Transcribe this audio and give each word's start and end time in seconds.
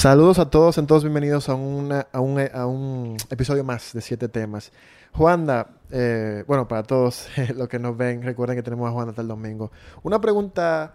Saludos 0.00 0.38
a 0.38 0.48
todos, 0.48 0.78
en 0.78 0.86
todos 0.86 1.04
bienvenidos 1.04 1.50
a, 1.50 1.54
una, 1.54 2.06
a, 2.10 2.20
un, 2.20 2.40
a 2.54 2.66
un 2.66 3.18
episodio 3.28 3.64
más 3.64 3.92
de 3.92 4.00
siete 4.00 4.30
temas. 4.30 4.72
Juanda, 5.12 5.72
eh, 5.90 6.42
bueno, 6.46 6.66
para 6.66 6.84
todos 6.84 7.28
los 7.54 7.68
que 7.68 7.78
nos 7.78 7.94
ven, 7.98 8.22
recuerden 8.22 8.56
que 8.56 8.62
tenemos 8.62 8.88
a 8.88 8.92
Juanda 8.92 9.10
hasta 9.10 9.20
el 9.20 9.28
domingo. 9.28 9.70
Una 10.02 10.18
pregunta, 10.18 10.94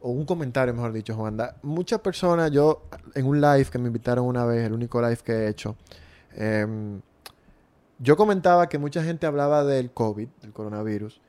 o 0.00 0.10
un 0.10 0.26
comentario, 0.26 0.74
mejor 0.74 0.92
dicho, 0.92 1.14
Juanda. 1.14 1.54
Muchas 1.62 2.00
personas, 2.00 2.50
yo 2.50 2.88
en 3.14 3.26
un 3.26 3.40
live 3.40 3.66
que 3.66 3.78
me 3.78 3.86
invitaron 3.86 4.26
una 4.26 4.44
vez, 4.44 4.66
el 4.66 4.72
único 4.72 5.00
live 5.00 5.18
que 5.18 5.32
he 5.32 5.48
hecho, 5.48 5.76
em, 6.34 7.00
yo 8.00 8.16
comentaba 8.16 8.68
que 8.68 8.76
mucha 8.76 9.04
gente 9.04 9.24
hablaba 9.24 9.62
del 9.62 9.92
COVID, 9.92 10.28
del 10.40 10.52
coronavirus, 10.52 11.20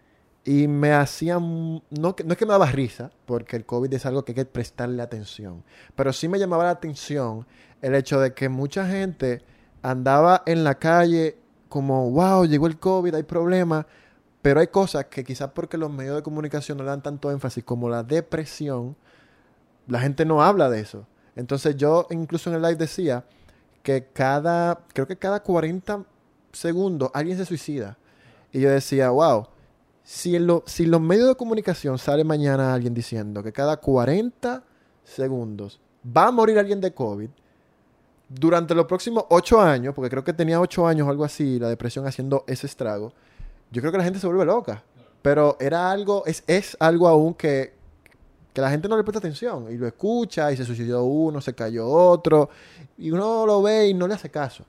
y 0.45 0.67
me 0.67 0.93
hacían, 0.93 1.41
no, 1.41 1.81
no 1.89 2.31
es 2.31 2.37
que 2.37 2.45
me 2.45 2.51
daba 2.51 2.65
risa, 2.65 3.11
porque 3.25 3.55
el 3.55 3.65
COVID 3.65 3.93
es 3.93 4.05
algo 4.05 4.25
que 4.25 4.31
hay 4.31 4.35
que 4.35 4.45
prestarle 4.45 5.01
atención, 5.01 5.63
pero 5.95 6.11
sí 6.11 6.27
me 6.27 6.39
llamaba 6.39 6.65
la 6.65 6.71
atención 6.71 7.45
el 7.81 7.95
hecho 7.95 8.19
de 8.19 8.33
que 8.33 8.49
mucha 8.49 8.87
gente 8.87 9.41
andaba 9.81 10.43
en 10.45 10.63
la 10.63 10.75
calle 10.75 11.37
como, 11.69 12.11
wow, 12.11 12.45
llegó 12.45 12.67
el 12.67 12.77
COVID, 12.77 13.15
hay 13.15 13.23
problemas, 13.23 13.85
pero 14.41 14.59
hay 14.59 14.67
cosas 14.67 15.05
que 15.05 15.23
quizás 15.23 15.51
porque 15.51 15.77
los 15.77 15.91
medios 15.91 16.15
de 16.15 16.23
comunicación 16.23 16.77
no 16.77 16.83
le 16.83 16.89
dan 16.89 17.01
tanto 17.01 17.31
énfasis 17.31 17.63
como 17.63 17.89
la 17.89 18.03
depresión, 18.03 18.95
la 19.87 19.99
gente 19.99 20.25
no 20.25 20.43
habla 20.43 20.69
de 20.69 20.81
eso. 20.81 21.07
Entonces 21.35 21.75
yo 21.75 22.07
incluso 22.11 22.49
en 22.49 22.57
el 22.57 22.61
live 22.61 22.75
decía 22.75 23.25
que 23.81 24.07
cada, 24.13 24.81
creo 24.93 25.07
que 25.07 25.17
cada 25.17 25.41
40 25.41 26.05
segundos 26.51 27.09
alguien 27.13 27.37
se 27.37 27.45
suicida. 27.45 27.97
Y 28.51 28.61
yo 28.61 28.69
decía, 28.69 29.09
wow, 29.09 29.47
si 30.03 30.35
en, 30.35 30.47
si 30.65 30.85
los 30.85 31.01
medios 31.01 31.29
de 31.29 31.35
comunicación 31.35 31.97
sale 31.97 32.23
mañana 32.23 32.73
alguien 32.73 32.93
diciendo 32.93 33.41
que 33.41 33.53
cada 33.53 33.77
40 33.77 34.63
segundos 35.03 35.79
va 36.05 36.27
a 36.27 36.31
morir 36.31 36.59
alguien 36.59 36.81
de 36.81 36.93
COVID, 36.93 37.29
durante 38.29 38.73
los 38.73 38.85
próximos 38.85 39.25
8 39.29 39.61
años, 39.61 39.93
porque 39.93 40.09
creo 40.09 40.23
que 40.23 40.33
tenía 40.33 40.59
8 40.59 40.87
años 40.87 41.07
o 41.07 41.09
algo 41.09 41.23
así, 41.23 41.59
la 41.59 41.69
depresión 41.69 42.07
haciendo 42.07 42.43
ese 42.47 42.67
estrago, 42.67 43.13
yo 43.71 43.81
creo 43.81 43.91
que 43.91 43.97
la 43.97 44.03
gente 44.03 44.19
se 44.19 44.27
vuelve 44.27 44.45
loca. 44.45 44.83
Pero 45.21 45.55
era 45.59 45.91
algo, 45.91 46.25
es, 46.25 46.43
es 46.47 46.75
algo 46.79 47.07
aún 47.07 47.33
que, 47.33 47.73
que 48.53 48.61
la 48.61 48.69
gente 48.69 48.89
no 48.89 48.97
le 48.97 49.03
presta 49.03 49.19
atención 49.19 49.67
y 49.71 49.77
lo 49.77 49.87
escucha 49.87 50.51
y 50.51 50.57
se 50.57 50.65
suicidó 50.65 51.05
uno, 51.05 51.39
se 51.39 51.53
cayó 51.53 51.87
otro 51.87 52.49
y 52.97 53.09
uno 53.09 53.45
lo 53.45 53.61
ve 53.61 53.87
y 53.87 53.93
no 53.93 54.07
le 54.07 54.15
hace 54.15 54.29
caso. 54.29 54.65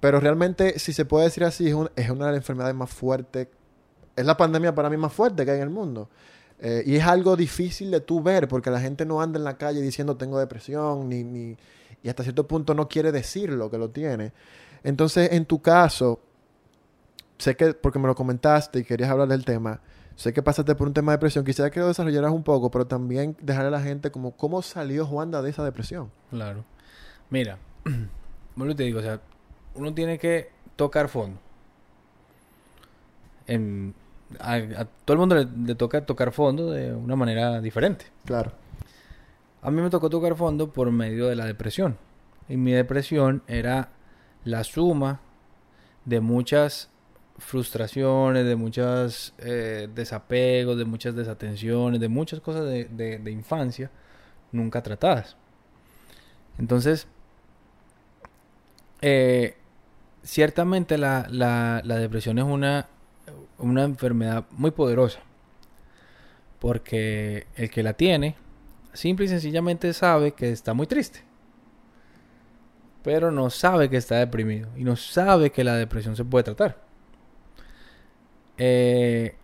Pero 0.00 0.18
realmente, 0.18 0.78
si 0.78 0.92
se 0.92 1.04
puede 1.04 1.26
decir 1.26 1.44
así, 1.44 1.68
es, 1.68 1.76
es 1.94 2.10
una 2.10 2.26
de 2.26 2.32
las 2.32 2.38
enfermedades 2.38 2.74
más 2.74 2.90
fuertes 2.90 3.48
es 4.16 4.26
la 4.26 4.36
pandemia 4.36 4.74
para 4.74 4.90
mí 4.90 4.96
más 4.96 5.12
fuerte 5.12 5.44
que 5.44 5.50
hay 5.50 5.58
en 5.58 5.64
el 5.64 5.70
mundo. 5.70 6.08
Eh, 6.58 6.82
y 6.86 6.96
es 6.96 7.04
algo 7.04 7.34
difícil 7.34 7.90
de 7.90 8.00
tú 8.00 8.22
ver 8.22 8.46
porque 8.46 8.70
la 8.70 8.80
gente 8.80 9.04
no 9.04 9.20
anda 9.20 9.38
en 9.38 9.44
la 9.44 9.56
calle 9.56 9.80
diciendo 9.80 10.16
tengo 10.16 10.38
depresión 10.38 11.08
ni, 11.08 11.24
ni, 11.24 11.56
y 12.02 12.08
hasta 12.08 12.22
cierto 12.22 12.46
punto 12.46 12.72
no 12.72 12.88
quiere 12.88 13.10
decirlo 13.10 13.70
que 13.70 13.78
lo 13.78 13.90
tiene. 13.90 14.32
Entonces, 14.84 15.32
en 15.32 15.44
tu 15.44 15.60
caso, 15.60 16.20
sé 17.38 17.56
que 17.56 17.74
porque 17.74 17.98
me 17.98 18.06
lo 18.06 18.14
comentaste 18.14 18.80
y 18.80 18.84
querías 18.84 19.10
hablar 19.10 19.28
del 19.28 19.44
tema, 19.44 19.80
sé 20.14 20.32
que 20.32 20.42
pasaste 20.42 20.74
por 20.74 20.86
un 20.86 20.94
tema 20.94 21.12
de 21.12 21.16
depresión, 21.16 21.44
quisiera 21.44 21.70
que 21.70 21.80
lo 21.80 21.88
desarrollaras 21.88 22.30
un 22.30 22.42
poco, 22.42 22.70
pero 22.70 22.86
también 22.86 23.36
dejarle 23.40 23.68
a 23.68 23.70
la 23.72 23.82
gente 23.82 24.10
como 24.10 24.36
cómo 24.36 24.62
salió 24.62 25.06
Juanda 25.06 25.42
de 25.42 25.50
esa 25.50 25.64
depresión. 25.64 26.10
Claro. 26.30 26.64
Mira, 27.30 27.58
bueno, 28.56 28.76
te 28.76 28.84
digo, 28.84 29.00
o 29.00 29.02
sea, 29.02 29.20
uno 29.74 29.94
tiene 29.94 30.18
que 30.18 30.50
tocar 30.76 31.08
fondo. 31.08 31.38
En, 33.46 33.94
a, 34.40 34.86
todo 35.04 35.14
el 35.14 35.18
mundo 35.18 35.36
le, 35.36 35.74
toca 35.74 36.04
tocar 36.04 36.32
fondo 36.32 36.70
de 36.70 36.92
una 36.92 37.16
manera 37.16 37.60
diferente. 37.60 38.06
Claro. 38.24 38.52
A 39.62 39.70
mí 39.70 39.80
me 39.80 39.90
tocó 39.90 40.10
tocar 40.10 40.36
fondo 40.36 40.72
por 40.72 40.90
medio 40.90 41.28
de 41.28 41.36
la 41.36 41.46
depresión. 41.46 41.96
Y 42.48 42.56
mi 42.56 42.72
depresión 42.72 43.42
era 43.46 43.90
la 44.44 44.64
suma 44.64 45.20
de 46.04 46.20
muchas 46.20 46.90
frustraciones, 47.38 48.44
de 48.44 48.56
muchos 48.56 49.34
eh, 49.38 49.88
desapegos, 49.94 50.76
de 50.76 50.84
muchas 50.84 51.14
desatenciones, 51.14 52.00
de 52.00 52.08
muchas 52.08 52.40
cosas 52.40 52.64
de, 52.66 53.22
infancia 53.30 53.90
nunca 54.50 54.82
tratadas. 54.82 55.36
Entonces, 56.58 57.06
eh, 59.00 59.56
ciertamente 60.22 60.98
la, 60.98 61.26
la 61.30 61.96
depresión 61.96 62.38
es 62.38 62.44
una 62.44 62.86
una 63.62 63.84
enfermedad 63.84 64.44
muy 64.50 64.70
poderosa. 64.70 65.20
Porque 66.58 67.46
el 67.56 67.70
que 67.70 67.82
la 67.82 67.94
tiene, 67.94 68.36
simple 68.92 69.26
y 69.26 69.28
sencillamente 69.28 69.92
sabe 69.92 70.32
que 70.32 70.52
está 70.52 70.74
muy 70.74 70.86
triste. 70.86 71.20
Pero 73.02 73.32
no 73.32 73.50
sabe 73.50 73.88
que 73.88 73.96
está 73.96 74.16
deprimido. 74.16 74.68
Y 74.76 74.84
no 74.84 74.96
sabe 74.96 75.50
que 75.50 75.64
la 75.64 75.74
depresión 75.76 76.14
se 76.14 76.24
puede 76.24 76.44
tratar. 76.44 76.78
Eh, 78.58 79.34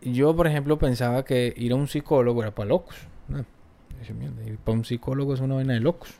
yo, 0.00 0.34
por 0.34 0.46
ejemplo, 0.46 0.78
pensaba 0.78 1.24
que 1.24 1.52
ir 1.56 1.72
a 1.72 1.76
un 1.76 1.86
psicólogo 1.86 2.42
era 2.42 2.54
para 2.54 2.68
locos. 2.68 2.96
ir 4.46 4.58
para 4.58 4.78
un 4.78 4.84
psicólogo 4.84 5.34
es 5.34 5.40
una 5.40 5.56
vaina 5.56 5.74
de 5.74 5.80
locos. 5.80 6.14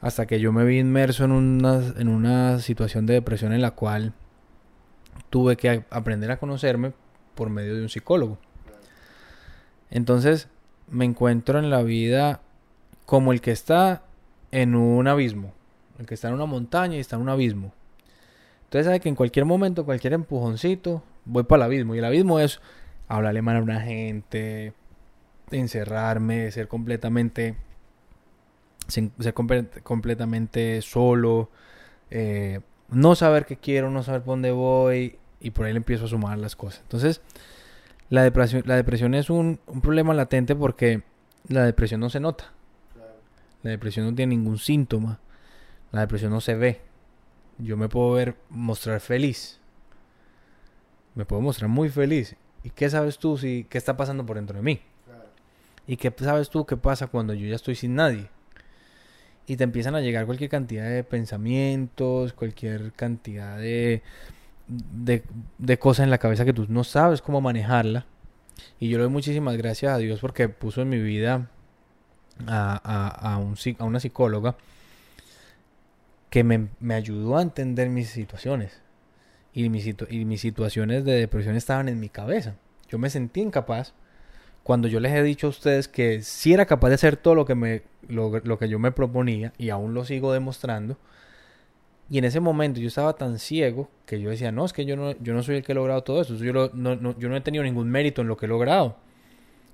Hasta 0.00 0.26
que 0.26 0.40
yo 0.40 0.52
me 0.52 0.64
vi 0.64 0.78
inmerso 0.78 1.24
en 1.24 1.32
una, 1.32 1.82
en 1.96 2.08
una 2.08 2.58
situación 2.60 3.06
de 3.06 3.14
depresión 3.14 3.52
en 3.52 3.62
la 3.62 3.72
cual 3.72 4.14
tuve 5.30 5.56
que 5.56 5.84
aprender 5.90 6.30
a 6.30 6.38
conocerme 6.38 6.92
por 7.34 7.50
medio 7.50 7.74
de 7.74 7.82
un 7.82 7.88
psicólogo. 7.88 8.38
Entonces 9.90 10.48
me 10.88 11.04
encuentro 11.04 11.58
en 11.58 11.70
la 11.70 11.82
vida 11.82 12.40
como 13.04 13.32
el 13.32 13.40
que 13.40 13.52
está 13.52 14.02
en 14.50 14.74
un 14.74 15.06
abismo, 15.08 15.52
el 15.98 16.06
que 16.06 16.14
está 16.14 16.28
en 16.28 16.34
una 16.34 16.46
montaña 16.46 16.96
y 16.96 17.00
está 17.00 17.16
en 17.16 17.22
un 17.22 17.28
abismo. 17.28 17.72
Entonces 18.64 18.86
sabe 18.86 19.00
que 19.00 19.08
en 19.08 19.14
cualquier 19.14 19.44
momento, 19.44 19.84
cualquier 19.84 20.12
empujoncito, 20.12 21.02
voy 21.24 21.44
para 21.44 21.64
el 21.64 21.70
abismo. 21.70 21.94
Y 21.94 21.98
el 21.98 22.04
abismo 22.04 22.40
es 22.40 22.60
hablarle 23.06 23.42
mal 23.42 23.56
a 23.56 23.62
una 23.62 23.80
gente, 23.80 24.72
encerrarme, 25.50 26.50
ser 26.50 26.66
completamente, 26.66 27.56
ser 28.88 29.34
completamente 29.34 30.82
solo, 30.82 31.50
eh, 32.10 32.60
no 32.88 33.14
saber 33.14 33.46
qué 33.46 33.56
quiero, 33.56 33.90
no 33.90 34.02
saber 34.02 34.22
por 34.22 34.34
dónde 34.34 34.52
voy 34.52 35.18
y 35.40 35.50
por 35.50 35.66
ahí 35.66 35.72
le 35.72 35.78
empiezo 35.78 36.06
a 36.06 36.08
sumar 36.08 36.38
las 36.38 36.56
cosas. 36.56 36.80
Entonces, 36.82 37.20
la 38.08 38.22
depresión, 38.22 38.62
la 38.66 38.76
depresión 38.76 39.14
es 39.14 39.30
un, 39.30 39.58
problema 39.82 40.14
latente 40.14 40.54
porque 40.54 41.02
la 41.48 41.64
depresión 41.64 42.00
no 42.00 42.10
se 42.10 42.20
nota. 42.20 42.52
La 43.62 43.70
depresión 43.70 44.06
no 44.06 44.14
tiene 44.14 44.36
ningún 44.36 44.58
síntoma. 44.58 45.18
La 45.90 46.00
depresión 46.00 46.30
no 46.30 46.40
se 46.40 46.54
ve. 46.54 46.80
Yo 47.58 47.76
me 47.76 47.88
puedo 47.88 48.12
ver 48.12 48.36
mostrar 48.48 49.00
feliz. 49.00 49.60
Me 51.14 51.24
puedo 51.24 51.42
mostrar 51.42 51.68
muy 51.68 51.88
feliz. 51.88 52.36
¿Y 52.62 52.70
qué 52.70 52.88
sabes 52.90 53.18
tú 53.18 53.38
si 53.38 53.66
qué 53.68 53.78
está 53.78 53.96
pasando 53.96 54.24
por 54.24 54.36
dentro 54.36 54.56
de 54.56 54.62
mí? 54.62 54.80
¿Y 55.86 55.96
qué 55.96 56.12
sabes 56.18 56.50
tú 56.50 56.66
qué 56.66 56.76
pasa 56.76 57.06
cuando 57.06 57.32
yo 57.32 57.46
ya 57.46 57.56
estoy 57.56 57.74
sin 57.74 57.94
nadie? 57.94 58.28
Y 59.46 59.56
te 59.56 59.64
empiezan 59.64 59.94
a 59.94 60.00
llegar 60.00 60.26
cualquier 60.26 60.50
cantidad 60.50 60.88
de 60.88 61.04
pensamientos, 61.04 62.32
cualquier 62.32 62.92
cantidad 62.92 63.58
de, 63.58 64.02
de, 64.68 65.78
cosas 65.78 66.04
en 66.04 66.10
la 66.10 66.18
cabeza 66.18 66.44
que 66.44 66.52
tú 66.52 66.66
no 66.68 66.84
sabes 66.84 67.22
cómo 67.22 67.40
manejarla. 67.40 68.06
Y 68.80 68.88
yo 68.88 68.98
le 68.98 69.04
doy 69.04 69.12
muchísimas 69.12 69.56
gracias 69.56 69.92
a 69.92 69.98
Dios 69.98 70.20
porque 70.20 70.48
puso 70.48 70.82
en 70.82 70.88
mi 70.88 70.98
vida 70.98 71.48
a, 72.46 73.34
a, 73.34 73.38
un, 73.38 73.56
a 73.78 73.84
una 73.84 74.00
psicóloga 74.00 74.56
que 76.30 76.42
me, 76.42 76.68
me, 76.80 76.94
ayudó 76.94 77.36
a 77.38 77.42
entender 77.42 77.88
mis 77.88 78.10
situaciones. 78.10 78.82
Y 79.52 79.70
mis, 79.70 79.86
y 80.10 80.24
mis 80.24 80.40
situaciones 80.40 81.04
de 81.04 81.12
depresión 81.12 81.56
estaban 81.56 81.88
en 81.88 82.00
mi 82.00 82.08
cabeza. 82.08 82.56
Yo 82.88 82.98
me 82.98 83.10
sentí 83.10 83.40
incapaz 83.40 83.94
cuando 84.66 84.88
yo 84.88 84.98
les 84.98 85.12
he 85.12 85.22
dicho 85.22 85.46
a 85.46 85.50
ustedes 85.50 85.86
que 85.86 86.22
si 86.22 86.52
era 86.52 86.66
capaz 86.66 86.88
de 86.88 86.96
hacer 86.96 87.16
todo 87.16 87.36
lo 87.36 87.44
que, 87.44 87.54
me, 87.54 87.82
lo, 88.08 88.58
que 88.58 88.68
yo 88.68 88.80
me 88.80 88.90
proponía 88.90 89.52
y 89.58 89.70
aún 89.70 89.94
lo 89.94 90.04
sigo 90.04 90.32
demostrando. 90.32 90.98
Y 92.10 92.18
en 92.18 92.24
ese 92.24 92.40
momento 92.40 92.80
yo 92.80 92.88
estaba 92.88 93.12
tan 93.12 93.38
ciego 93.38 93.88
que 94.06 94.20
yo 94.20 94.28
decía, 94.28 94.50
no, 94.50 94.64
es 94.64 94.72
que 94.72 94.84
yo 94.84 94.96
no, 94.96 95.12
yo 95.20 95.34
no 95.34 95.44
soy 95.44 95.58
el 95.58 95.62
que 95.62 95.70
he 95.70 95.74
logrado 95.76 96.02
todo 96.02 96.20
eso. 96.20 96.34
Yo, 96.34 96.70
no, 96.74 97.16
yo 97.16 97.28
no 97.28 97.36
he 97.36 97.40
tenido 97.42 97.62
ningún 97.62 97.88
mérito 97.88 98.22
en 98.22 98.26
lo 98.26 98.36
que 98.36 98.46
he 98.46 98.48
logrado. 98.48 98.96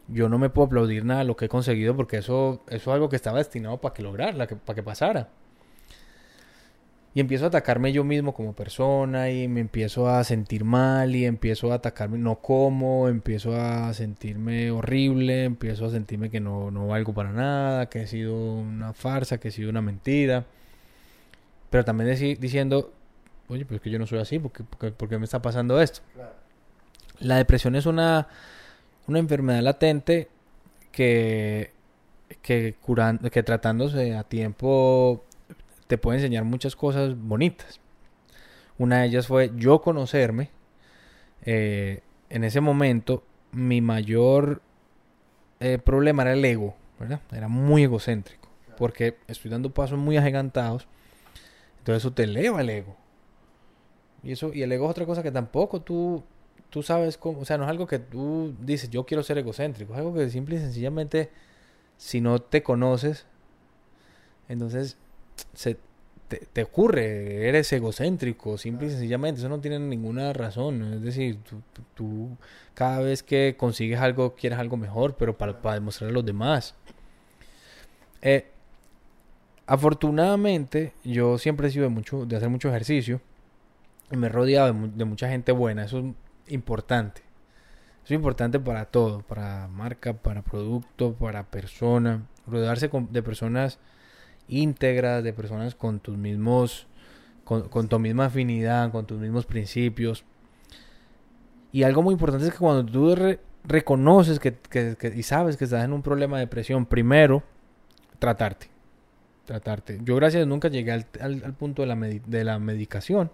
Yo 0.09 0.29
no 0.29 0.37
me 0.37 0.51
puedo 0.51 0.67
aplaudir 0.67 1.07
nada 1.07 1.21
de 1.21 1.27
lo 1.27 1.37
que 1.37 1.47
he 1.47 1.49
conseguido 1.49 1.97
porque 1.97 2.19
eso, 2.19 2.63
eso 2.69 2.91
es 2.91 2.95
algo 2.95 3.09
que 3.09 3.17
estaba 3.17 3.39
destinado 3.39 3.81
para 3.81 3.95
que 3.95 4.03
lograra, 4.03 4.47
para 4.47 4.75
que 4.75 4.83
pasara. 4.83 5.31
Y 7.15 7.21
empiezo 7.21 7.45
a 7.45 7.49
atacarme 7.49 7.93
yo 7.93 8.05
mismo 8.05 8.33
como 8.33 8.55
persona 8.55 9.31
y 9.31 9.47
me 9.47 9.61
empiezo 9.61 10.09
a 10.09 10.25
sentir 10.25 10.65
mal 10.65 11.15
y 11.15 11.27
empiezo 11.27 11.71
a 11.71 11.75
atacarme, 11.77 12.17
no 12.17 12.37
como, 12.37 13.09
empiezo 13.09 13.55
a 13.55 13.93
sentirme 13.93 14.71
horrible, 14.71 15.45
empiezo 15.45 15.85
a 15.85 15.91
sentirme 15.91 16.31
que 16.31 16.41
no, 16.41 16.71
no 16.71 16.87
valgo 16.87 17.13
para 17.13 17.31
nada, 17.33 17.91
que 17.91 18.03
he 18.03 18.07
sido 18.07 18.35
una 18.35 18.95
farsa, 18.95 19.39
que 19.39 19.49
he 19.49 19.51
sido 19.51 19.69
una 19.69 19.83
mentira. 19.83 20.47
Pero 21.69 21.85
también 21.85 22.39
diciendo, 22.41 22.93
oye, 23.49 23.67
pues 23.67 23.77
es 23.77 23.83
que 23.83 23.91
yo 23.91 23.99
no 23.99 24.07
soy 24.07 24.19
así, 24.19 24.39
¿por 24.39 24.53
qué, 25.09 25.19
me 25.19 25.25
está 25.25 25.43
pasando 25.43 25.81
esto? 25.83 26.01
La 27.19 27.37
depresión 27.37 27.77
es 27.77 27.85
una, 27.85 28.29
una 29.07 29.19
enfermedad 29.19 29.61
latente 29.61 30.29
que, 30.91 31.73
que, 32.41 32.75
curando, 32.81 33.31
que 33.31 33.43
tratándose 33.43 34.15
a 34.15 34.25
tiempo 34.25 35.25
te 35.93 35.99
puede 35.99 36.17
enseñar 36.17 36.45
muchas 36.45 36.75
cosas 36.75 37.15
bonitas. 37.19 37.79
Una 38.79 39.01
de 39.01 39.09
ellas 39.09 39.27
fue 39.27 39.53
yo 39.57 39.83
conocerme. 39.83 40.49
Eh, 41.43 42.01
en 42.31 42.45
ese 42.45 42.63
momento, 42.63 43.23
mi 43.51 43.83
mayor 43.83 44.63
eh, 45.61 45.77
problema 45.77 46.23
era 46.23 46.33
el 46.33 46.43
ego, 46.47 46.75
¿verdad? 46.99 47.21
Era 47.31 47.49
muy 47.49 47.83
egocéntrico. 47.83 48.49
Porque 48.79 49.19
estoy 49.27 49.51
dando 49.51 49.69
pasos 49.69 49.99
muy 49.99 50.17
agigantados. 50.17 50.89
Entonces 51.81 52.05
eso 52.05 52.15
te 52.15 52.23
eleva 52.23 52.63
el 52.63 52.71
ego. 52.71 52.97
Y 54.23 54.33
eso, 54.33 54.51
y 54.55 54.63
el 54.63 54.73
ego 54.73 54.87
es 54.87 54.93
otra 54.93 55.05
cosa 55.05 55.23
que 55.23 55.31
tampoco 55.31 55.83
tú, 55.83 56.25
tú 56.71 56.83
sabes 56.83 57.19
cómo, 57.19 57.41
o 57.41 57.45
sea, 57.45 57.59
no 57.59 57.65
es 57.65 57.69
algo 57.69 57.87
que 57.87 57.99
tú 57.99 58.55
dices, 58.61 58.89
yo 58.89 59.05
quiero 59.05 59.23
ser 59.23 59.37
egocéntrico, 59.37 59.93
es 59.93 59.99
algo 59.99 60.15
que 60.15 60.31
simple 60.31 60.57
y 60.57 60.59
sencillamente, 60.59 61.29
si 61.99 62.23
no 62.23 62.39
te 62.39 62.63
conoces, 62.63 63.27
entonces 64.49 64.97
se, 65.55 65.79
te, 66.53 66.63
ocurre, 66.63 67.49
eres 67.49 67.73
egocéntrico, 67.73 68.57
simple 68.59 68.87
y 68.87 68.91
sencillamente, 68.91 69.41
eso 69.41 69.49
no 69.49 69.61
tiene 69.61 69.79
ninguna 69.79 70.33
razón, 70.33 70.95
es 70.95 71.03
decir, 71.03 71.39
tú, 71.95 72.37
cada 72.75 73.01
vez 73.01 73.23
que 73.23 73.57
consigues 73.59 74.01
algo, 74.01 74.35
quieres 74.35 74.59
algo 74.59 74.77
mejor, 74.77 75.17
pero 75.17 75.37
para, 75.37 75.61
para 75.61 75.75
demostrar 75.75 76.11
a 76.11 76.13
los 76.13 76.25
demás. 76.25 76.75
Eh, 78.23 78.47
afortunadamente, 79.67 80.95
yo 81.05 81.39
siempre 81.39 81.69
he 81.69 81.71
sido 81.71 81.85
de, 81.85 81.91
mucho, 81.91 82.25
de 82.25 82.37
hacer 82.37 82.49
mucho 82.49 82.69
ejercicio, 82.69 83.21
y 84.11 84.17
me 84.17 84.27
he 84.27 84.31
rodeado 84.31 84.73
de, 84.73 84.89
de 84.95 85.05
mucha 85.05 85.29
gente 85.29 85.53
buena, 85.53 85.85
eso 85.85 85.99
es 85.99 86.53
importante. 86.55 87.23
Eso 88.05 88.15
es 88.15 88.17
importante 88.17 88.59
para 88.59 88.87
todo, 88.87 89.23
para 89.23 89.69
marca, 89.69 90.13
para 90.13 90.43
producto, 90.43 91.15
para 91.15 91.45
persona. 91.45 92.27
Rodearse 92.49 92.91
de 93.11 93.23
personas 93.23 93.79
íntegras, 94.53 95.25
de 95.25 95.33
personas 95.33 95.75
con 95.75 96.01
tus 96.01 96.17
mismos, 96.17 96.87
con, 97.45 97.89
tu 97.89 97.99
misma 97.99 98.27
afinidad, 98.27 98.91
con 98.93 99.07
tus 99.07 99.19
mismos 99.19 99.47
principios. 99.47 100.25
Y 101.73 101.83
algo 101.83 102.03
muy 102.03 102.13
importante 102.13 102.47
es 102.47 102.53
que 102.53 102.59
cuando 102.59 102.85
tú 102.85 103.17
reconoces 103.65 104.39
que, 104.39 104.57
y 105.15 105.23
sabes 105.23 105.57
que 105.57 105.65
estás 105.65 105.85
en 105.85 105.93
un 105.93 106.03
problema 106.03 106.37
de 106.37 106.45
depresión, 106.45 106.87
primero, 106.87 107.43
tratarte. 108.19 108.69
Tratarte. 109.47 109.99
Yo 110.03 110.17
gracias 110.17 110.47
nunca 110.47 110.69
llegué 110.69 110.93
al, 110.93 111.55
punto 111.59 111.83
de 111.83 111.89
la, 111.89 111.97
de 111.97 112.45
la 112.45 112.59
medicación, 112.59 113.31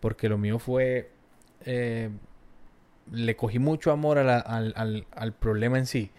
porque 0.00 0.28
lo 0.28 0.38
mío 0.38 0.58
fue... 0.58 1.10
Eh, 1.64 2.10
le 3.10 3.36
cogí 3.36 3.58
mucho 3.58 3.90
amor 3.90 4.18
al, 4.18 5.34
problema 5.38 5.78
en 5.78 5.86
sí. 5.86 6.10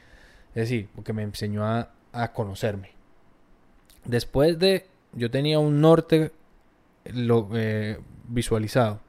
Es 0.49 0.69
decir, 0.69 0.89
porque 0.93 1.13
me 1.13 1.23
enseñó 1.23 1.65
a, 1.65 1.91
a 2.11 2.33
conocerme 2.33 2.93
después 4.05 4.59
de 4.59 4.88
yo 5.13 5.29
tenía 5.29 5.59
un 5.59 5.81
norte 5.81 6.31
lo, 7.05 7.50
eh, 7.53 8.00
visualizado. 8.27 9.00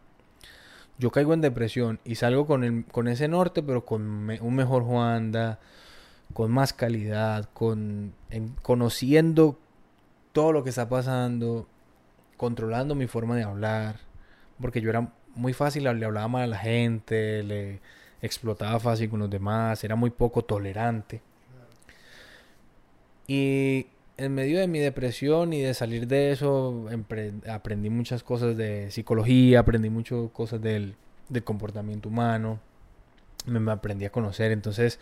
Yo 0.99 1.11
caigo 1.11 1.35
en 1.35 1.41
depresión 1.41 1.99
y 2.05 2.15
salgo 2.15 2.47
con, 2.47 2.63
el, 2.63 2.85
con 2.87 3.09
ese 3.09 3.27
norte, 3.27 3.63
pero 3.63 3.85
con 3.85 4.03
un 4.03 4.55
mejor 4.55 4.85
Juanda, 4.85 5.59
con 6.33 6.53
más 6.53 6.73
calidad, 6.73 7.49
con 7.53 8.15
conociendo 8.63 9.59
todo 10.33 10.53
lo 10.53 10.63
que 10.63 10.71
está 10.71 10.89
pasando, 10.89 11.67
controlando 12.37 12.95
mi 12.95 13.07
forma 13.07 13.37
de 13.37 13.45
hablar, 13.45 13.97
porque 14.61 14.81
yo 14.81 14.91
era 14.91 15.13
muy 15.35 15.53
fácil, 15.53 15.85
le 15.85 16.05
hablaba 16.05 16.29
mal 16.29 16.43
a 16.43 16.47
la 16.47 16.59
gente, 16.59 17.43
le 17.43 17.81
explotaba 18.23 18.79
fácil 18.81 19.11
con 19.11 19.21
los 19.21 19.31
demás, 19.31 19.83
era 19.85 19.97
muy 19.97 20.11
poco 20.11 20.43
tolerante. 20.43 21.23
Y 23.27 23.87
en 24.17 24.35
medio 24.35 24.61
de 24.61 24.69
mi 24.69 24.79
depresión 24.79 25.53
y 25.53 25.61
de 25.61 25.75
salir 25.75 26.07
de 26.07 26.31
eso, 26.31 26.87
aprendí 27.49 27.91
muchas 27.91 28.23
cosas 28.23 28.57
de 28.57 28.91
psicología, 28.91 29.61
aprendí 29.61 29.91
muchas 29.91 30.31
cosas 30.33 30.61
del, 30.61 30.95
comportamiento 31.43 32.09
humano, 32.09 32.61
me, 33.47 33.73
aprendí 33.73 34.05
a 34.05 34.11
conocer, 34.11 34.53
entonces 34.53 35.01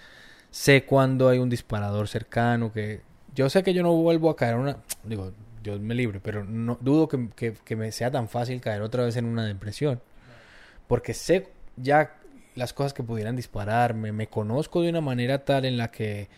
sé 0.51 0.85
cuando 0.85 1.29
hay 1.29 1.39
un 1.39 1.51
disparador 1.51 2.09
cercano, 2.09 2.73
que 2.73 3.03
yo 3.35 3.51
sé 3.51 3.63
que 3.63 3.75
yo 3.75 3.83
no 3.83 3.93
vuelvo 3.95 4.31
a 4.31 4.37
caer 4.37 4.57
una, 4.57 4.79
digo, 5.05 5.33
Dios 5.63 5.81
me 5.81 5.95
libre, 5.95 6.21
pero 6.21 6.45
no 6.45 6.79
dudo 6.81 7.09
que, 7.09 7.55
que 7.65 7.77
me 7.77 7.93
sea 7.93 8.11
tan 8.11 8.29
fácil 8.29 8.61
caer 8.61 8.83
otra 8.83 9.05
vez 9.05 9.17
en 9.17 9.27
una 9.27 9.45
depresión, 9.45 10.01
porque 10.89 11.13
sé 11.13 11.49
ya 11.77 12.17
las 12.55 12.73
cosas 12.73 12.95
que 12.95 13.03
pudieran 13.03 13.37
dispararme, 13.37 14.13
me 14.13 14.27
conozco 14.27 14.83
de 14.83 14.91
una 14.91 15.01
manera 15.01 15.45
tal 15.45 15.65
en 15.65 15.77
la 15.77 15.91
que 15.91 16.29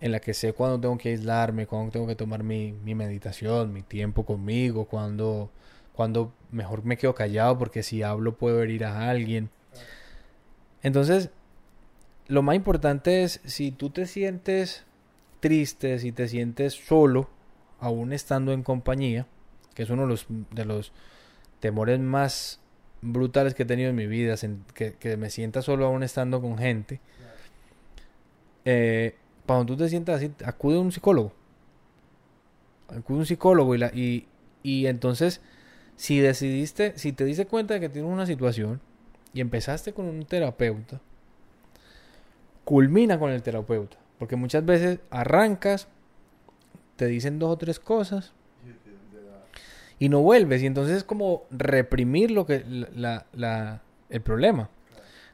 en 0.00 0.12
la 0.12 0.20
que 0.20 0.34
sé 0.34 0.52
cuándo 0.52 0.80
tengo 0.80 0.98
que 0.98 1.10
aislarme, 1.10 1.66
cuándo 1.66 1.90
tengo 1.90 2.06
que 2.06 2.16
tomar 2.16 2.42
mi, 2.42 2.72
meditación, 2.72 3.72
mi 3.72 3.82
tiempo 3.82 4.26
conmigo, 4.26 4.84
cuándo, 4.84 5.50
cuando 5.94 6.32
mejor 6.50 6.84
me 6.84 6.96
quedo 6.96 7.14
callado 7.14 7.58
porque 7.58 7.82
si 7.82 8.02
hablo 8.02 8.36
puedo 8.36 8.62
herir 8.62 8.84
a 8.84 9.08
alguien. 9.08 9.50
Entonces, 10.82 11.30
lo 12.28 12.42
más 12.42 12.56
importante 12.56 13.22
es 13.22 13.40
si 13.44 13.70
tú 13.70 13.90
te 13.90 14.06
sientes 14.06 14.84
triste, 15.40 15.98
si 15.98 16.12
te 16.12 16.28
sientes 16.28 16.74
solo, 16.74 17.30
aún 17.80 18.12
estando 18.12 18.52
en 18.52 18.62
compañía, 18.62 19.26
que 19.74 19.82
es 19.82 19.90
uno 19.90 20.02
de 20.02 20.08
los, 20.08 20.26
de 20.28 20.64
los 20.64 20.92
temores 21.60 22.00
más 22.00 22.60
brutales 23.00 23.54
que 23.54 23.62
he 23.62 23.66
tenido 23.66 23.90
en 23.90 23.96
mi 23.96 24.06
vida, 24.06 24.34
que, 24.74 24.94
que 24.94 25.16
me 25.16 25.30
sienta 25.30 25.62
solo 25.62 25.86
aún 25.86 26.02
estando 26.02 26.40
con 26.40 26.58
gente. 26.58 27.00
Eh, 28.64 29.14
cuando 29.46 29.66
tú 29.66 29.76
te 29.76 29.88
sientas 29.88 30.16
así, 30.16 30.30
acude 30.44 30.76
a 30.76 30.80
un 30.80 30.92
psicólogo. 30.92 31.32
Acude 32.88 33.16
a 33.16 33.20
un 33.20 33.26
psicólogo 33.26 33.74
y, 33.74 33.84
y, 33.94 34.26
y 34.62 34.86
entonces, 34.86 35.40
si 35.96 36.18
decidiste, 36.18 36.98
si 36.98 37.12
te 37.12 37.24
diste 37.24 37.46
cuenta 37.46 37.74
de 37.74 37.80
que 37.80 37.88
tienes 37.88 38.10
una 38.10 38.26
situación 38.26 38.80
y 39.32 39.40
empezaste 39.40 39.92
con 39.92 40.06
un 40.06 40.24
terapeuta, 40.24 41.00
culmina 42.64 43.18
con 43.18 43.30
el 43.30 43.42
terapeuta. 43.42 43.96
Porque 44.18 44.36
muchas 44.36 44.64
veces 44.64 44.98
arrancas, 45.10 45.88
te 46.96 47.06
dicen 47.06 47.38
dos 47.38 47.50
o 47.50 47.56
tres 47.56 47.78
cosas 47.78 48.32
y 49.98 50.08
no 50.08 50.20
vuelves. 50.20 50.62
Y 50.62 50.66
entonces 50.66 50.96
es 50.96 51.04
como 51.04 51.44
reprimir 51.50 52.30
lo 52.30 52.46
que 52.46 52.64
la, 52.66 53.26
la, 53.32 53.82
el 54.10 54.20
problema. 54.20 54.70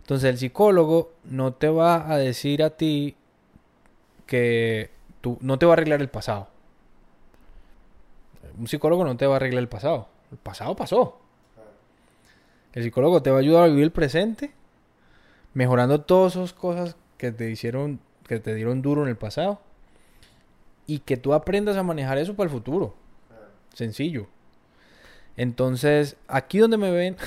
Entonces 0.00 0.30
el 0.30 0.38
psicólogo 0.38 1.12
no 1.24 1.54
te 1.54 1.68
va 1.68 2.12
a 2.12 2.18
decir 2.18 2.62
a 2.62 2.70
ti 2.70 3.16
que 4.32 4.88
tú 5.20 5.36
no 5.42 5.58
te 5.58 5.66
va 5.66 5.72
a 5.72 5.74
arreglar 5.74 6.00
el 6.00 6.08
pasado. 6.08 6.48
Un 8.56 8.66
psicólogo 8.66 9.04
no 9.04 9.14
te 9.14 9.26
va 9.26 9.34
a 9.34 9.36
arreglar 9.36 9.60
el 9.60 9.68
pasado. 9.68 10.08
El 10.30 10.38
pasado 10.38 10.74
pasó. 10.74 11.20
El 12.72 12.82
psicólogo 12.82 13.22
te 13.22 13.30
va 13.30 13.36
a 13.36 13.40
ayudar 13.40 13.64
a 13.64 13.66
vivir 13.66 13.84
el 13.84 13.90
presente, 13.90 14.54
mejorando 15.52 16.00
todas 16.00 16.34
esas 16.36 16.54
cosas 16.54 16.96
que 17.18 17.30
te 17.30 17.50
hicieron, 17.50 18.00
que 18.26 18.40
te 18.40 18.54
dieron 18.54 18.80
duro 18.80 19.02
en 19.02 19.10
el 19.10 19.16
pasado, 19.16 19.60
y 20.86 21.00
que 21.00 21.18
tú 21.18 21.34
aprendas 21.34 21.76
a 21.76 21.82
manejar 21.82 22.16
eso 22.16 22.34
para 22.34 22.46
el 22.46 22.52
futuro. 22.52 22.94
Sencillo. 23.74 24.28
Entonces, 25.36 26.16
aquí 26.26 26.56
donde 26.56 26.78
me 26.78 26.90
ven, 26.90 27.18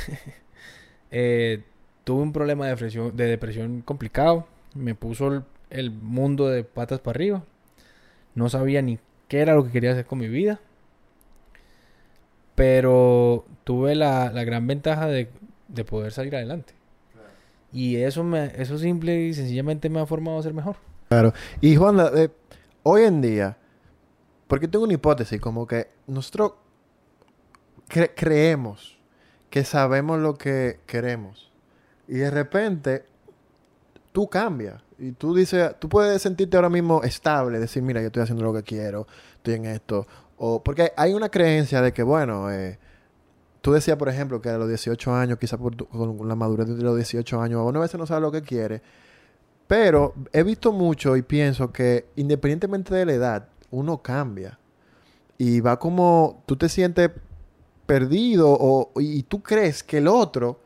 eh, 1.11 1.63
tuve 2.03 2.23
un 2.23 2.33
problema 2.33 2.65
de 2.65 2.71
depresión, 2.71 3.15
de 3.15 3.25
depresión 3.27 3.81
complicado. 3.81 4.47
Me 4.73 4.95
puso 4.95 5.27
el 5.27 5.43
el 5.79 5.91
mundo 5.91 6.47
de 6.47 6.63
patas 6.63 6.99
para 6.99 7.17
arriba. 7.17 7.43
No 8.33 8.49
sabía 8.49 8.81
ni 8.81 8.99
qué 9.27 9.39
era 9.39 9.55
lo 9.55 9.63
que 9.65 9.71
quería 9.71 9.91
hacer 9.91 10.05
con 10.05 10.19
mi 10.19 10.27
vida. 10.27 10.59
Pero 12.55 13.45
tuve 13.63 13.95
la, 13.95 14.29
gran 14.29 14.65
ventaja 14.67 15.07
de, 15.07 15.29
poder 15.89 16.11
salir 16.11 16.35
adelante. 16.35 16.73
Y 17.71 17.97
eso, 17.97 18.23
me, 18.23 18.51
eso 18.55 18.77
simple 18.77 19.23
y 19.25 19.33
sencillamente 19.33 19.89
me 19.89 19.99
ha 19.99 20.05
formado 20.05 20.39
a 20.39 20.43
ser 20.43 20.53
mejor. 20.53 20.77
Claro. 21.09 21.33
Y 21.59 21.75
Juan, 21.75 21.99
eh, 22.15 22.29
hoy 22.83 23.03
en 23.03 23.21
día, 23.21 23.57
porque 24.47 24.67
tengo 24.67 24.85
una 24.85 24.93
hipótesis, 24.93 25.41
como 25.41 25.67
que 25.67 25.89
nosotros 26.07 26.53
creemos 28.15 28.97
que 29.49 29.63
sabemos 29.63 30.19
lo 30.19 30.35
que 30.35 30.79
queremos. 30.85 31.51
Y 32.07 32.15
de 32.15 32.31
repente, 32.31 33.05
tú 34.11 34.29
cambias. 34.29 34.84
Y 34.97 35.11
tú 35.11 35.35
dices, 35.35 35.75
tú 35.79 35.89
puedes 35.89 36.21
sentirte 36.21 36.55
ahora 36.55 36.69
mismo 36.69 37.03
estable, 37.03 37.59
decir, 37.59 37.83
mira, 37.83 38.01
yo 38.01 38.07
estoy 38.07 38.23
haciendo 38.23 38.43
lo 38.43 38.53
que 38.53 38.63
quiero, 38.63 39.07
estoy 39.35 39.55
en 39.55 39.65
esto. 39.65 40.07
O, 40.37 40.63
porque 40.63 40.91
hay 40.95 41.13
una 41.13 41.29
creencia 41.29 41.81
de 41.81 41.93
que, 41.93 42.03
bueno, 42.03 42.51
eh, 42.51 42.79
tú 43.61 43.73
decías, 43.73 43.97
por 43.97 44.09
ejemplo, 44.09 44.41
que 44.41 44.49
a 44.49 44.57
los 44.57 44.67
18 44.67 45.13
años, 45.13 45.37
quizás 45.37 45.59
con 45.59 46.27
la 46.27 46.35
madurez 46.35 46.67
de 46.67 46.83
los 46.83 46.95
18 46.95 47.41
años, 47.41 47.61
uno 47.65 47.79
a 47.79 47.81
veces 47.81 47.99
no 47.99 48.05
sabe 48.05 48.21
lo 48.21 48.31
que 48.31 48.41
quiere. 48.41 48.81
Pero 49.67 50.13
he 50.31 50.43
visto 50.43 50.71
mucho 50.71 51.17
y 51.17 51.23
pienso 51.23 51.71
que 51.71 52.05
independientemente 52.15 52.93
de 52.93 53.05
la 53.05 53.13
edad, 53.13 53.49
uno 53.71 54.01
cambia. 54.01 54.59
Y 55.37 55.59
va 55.59 55.79
como, 55.79 56.43
tú 56.45 56.55
te 56.55 56.69
sientes 56.69 57.11
perdido 57.85 58.49
o, 58.49 58.91
y 58.99 59.23
tú 59.23 59.41
crees 59.41 59.83
que 59.83 59.97
el 59.97 60.07
otro 60.07 60.59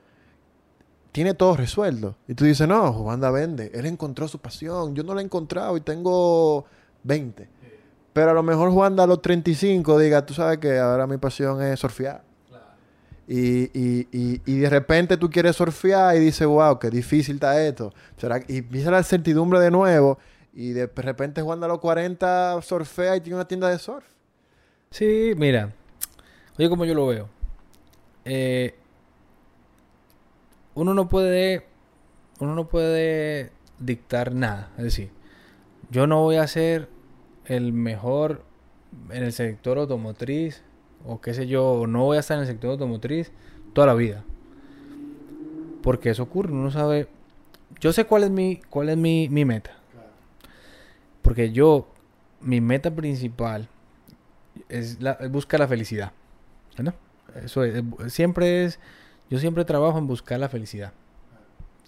tiene 1.11 1.33
todo 1.33 1.55
resuelto. 1.55 2.15
Y 2.27 2.35
tú 2.35 2.45
dices, 2.45 2.67
no, 2.67 2.93
Juanda 2.93 3.31
vende. 3.31 3.71
Él 3.73 3.85
encontró 3.85 4.27
su 4.27 4.39
pasión. 4.39 4.95
Yo 4.95 5.03
no 5.03 5.13
la 5.13 5.21
he 5.21 5.23
encontrado 5.23 5.75
y 5.77 5.81
tengo 5.81 6.65
20. 7.03 7.47
Pero 8.13 8.31
a 8.31 8.33
lo 8.33 8.43
mejor 8.43 8.71
Juan 8.71 8.99
a 8.99 9.05
los 9.05 9.21
35 9.21 9.99
diga, 9.99 10.25
tú 10.25 10.33
sabes 10.33 10.57
que 10.59 10.77
ahora 10.77 11.07
mi 11.07 11.17
pasión 11.17 11.61
es 11.61 11.79
surfear. 11.79 12.23
Y, 13.27 13.65
y, 13.79 14.07
y, 14.11 14.41
y, 14.43 14.57
de 14.57 14.69
repente 14.71 15.15
tú 15.15 15.29
quieres 15.29 15.55
surfear 15.55 16.15
y 16.15 16.19
dices, 16.19 16.47
wow, 16.47 16.79
qué 16.79 16.89
difícil 16.89 17.35
está 17.35 17.63
esto. 17.63 17.93
¿Será? 18.17 18.41
Y 18.47 18.57
empieza 18.57 18.89
la 18.89 19.03
certidumbre 19.03 19.59
de 19.59 19.69
nuevo. 19.69 20.17
Y 20.51 20.71
de 20.71 20.87
repente 20.87 21.41
Juan 21.43 21.63
a 21.63 21.67
los 21.67 21.77
40 21.77 22.59
surfea 22.63 23.15
y 23.15 23.21
tiene 23.21 23.35
una 23.35 23.47
tienda 23.47 23.69
de 23.69 23.77
surf. 23.77 24.03
Sí, 24.89 25.33
mira. 25.37 25.71
Oye, 26.57 26.69
como 26.69 26.85
yo 26.85 26.95
lo 26.95 27.05
veo. 27.05 27.29
Eh, 28.25 28.75
uno 30.75 30.93
no 30.93 31.07
puede. 31.07 31.65
Uno 32.39 32.55
no 32.55 32.67
puede 32.69 33.51
dictar 33.79 34.33
nada. 34.33 34.71
Es 34.77 34.83
decir, 34.83 35.11
yo 35.89 36.07
no 36.07 36.21
voy 36.21 36.37
a 36.37 36.47
ser 36.47 36.89
el 37.45 37.73
mejor 37.73 38.43
en 39.09 39.23
el 39.23 39.33
sector 39.33 39.77
automotriz 39.77 40.63
o 41.05 41.21
qué 41.21 41.33
sé 41.33 41.47
yo, 41.47 41.85
no 41.87 42.05
voy 42.05 42.17
a 42.17 42.19
estar 42.19 42.35
en 42.37 42.41
el 42.41 42.47
sector 42.47 42.71
automotriz 42.71 43.31
toda 43.73 43.87
la 43.87 43.93
vida. 43.93 44.23
Porque 45.81 46.09
eso 46.09 46.23
ocurre, 46.23 46.51
uno 46.51 46.71
sabe. 46.71 47.07
Yo 47.79 47.93
sé 47.93 48.05
cuál 48.05 48.23
es 48.23 48.31
mi, 48.31 48.57
cuál 48.69 48.89
es 48.89 48.97
mi, 48.97 49.29
mi 49.29 49.45
meta. 49.45 49.71
Porque 51.21 51.51
yo, 51.51 51.87
mi 52.41 52.61
meta 52.61 52.93
principal 52.93 53.69
es, 54.67 55.01
la, 55.01 55.17
buscar 55.29 55.59
la 55.59 55.67
felicidad. 55.67 56.11
Eso 57.43 57.63
siempre 58.07 58.65
es, 58.65 58.79
yo 59.29 59.39
siempre 59.39 59.65
trabajo 59.65 59.97
en 59.97 60.07
buscar 60.07 60.39
la 60.39 60.49
felicidad. 60.49 60.93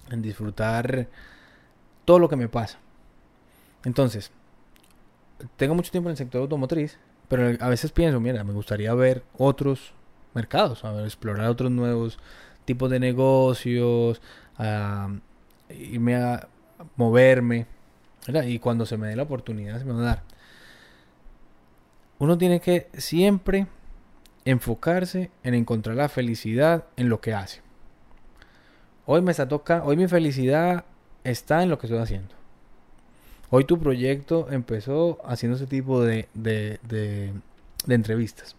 En 0.09 0.21
disfrutar 0.21 1.07
todo 2.05 2.19
lo 2.19 2.29
que 2.29 2.35
me 2.35 2.49
pasa. 2.49 2.79
Entonces, 3.83 4.31
tengo 5.55 5.73
mucho 5.73 5.91
tiempo 5.91 6.09
en 6.09 6.11
el 6.11 6.17
sector 6.17 6.41
automotriz, 6.41 6.99
pero 7.27 7.57
a 7.59 7.69
veces 7.69 7.91
pienso, 7.91 8.19
mira, 8.19 8.43
me 8.43 8.53
gustaría 8.53 8.93
ver 8.93 9.23
otros 9.37 9.93
mercados, 10.33 10.83
a 10.85 11.03
explorar 11.03 11.47
otros 11.47 11.71
nuevos 11.71 12.19
tipos 12.65 12.89
de 12.89 12.99
negocios, 12.99 14.21
irme 15.69 16.15
a 16.15 16.47
moverme, 16.95 17.65
y 18.45 18.59
cuando 18.59 18.85
se 18.85 18.97
me 18.97 19.07
dé 19.07 19.15
la 19.15 19.23
oportunidad 19.23 19.79
se 19.79 19.85
me 19.85 19.93
va 19.93 19.99
a 19.99 20.05
dar. 20.05 20.23
Uno 22.19 22.37
tiene 22.37 22.59
que 22.59 22.89
siempre 22.93 23.65
enfocarse 24.45 25.31
en 25.43 25.53
encontrar 25.53 25.95
la 25.95 26.09
felicidad 26.09 26.85
en 26.95 27.09
lo 27.09 27.21
que 27.21 27.33
hace. 27.33 27.61
Hoy 29.05 29.21
me 29.21 29.31
está 29.31 29.47
tocando, 29.47 29.85
hoy 29.85 29.97
mi 29.97 30.07
felicidad 30.07 30.85
está 31.23 31.63
en 31.63 31.69
lo 31.69 31.77
que 31.77 31.87
estoy 31.87 31.99
haciendo. 31.99 32.35
Hoy 33.49 33.65
tu 33.65 33.77
proyecto 33.77 34.47
empezó 34.49 35.19
haciendo 35.25 35.57
ese 35.57 35.67
tipo 35.67 36.01
de, 36.01 36.29
de, 36.33 36.79
de, 36.83 37.33
entrevistas. 37.93 38.55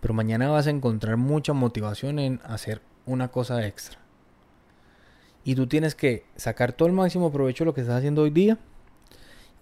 Pero 0.00 0.12
mañana 0.12 0.48
vas 0.48 0.66
a 0.66 0.70
encontrar 0.70 1.16
mucha 1.16 1.54
motivación 1.54 2.18
en 2.18 2.40
hacer 2.44 2.82
una 3.06 3.28
cosa 3.28 3.66
extra. 3.66 3.98
Y 5.42 5.54
tú 5.54 5.66
tienes 5.66 5.94
que 5.94 6.26
sacar 6.36 6.74
todo 6.74 6.86
el 6.88 6.94
máximo 6.94 7.32
provecho 7.32 7.64
de 7.64 7.66
lo 7.66 7.74
que 7.74 7.80
estás 7.80 7.96
haciendo 7.96 8.22
hoy 8.22 8.30
día. 8.30 8.58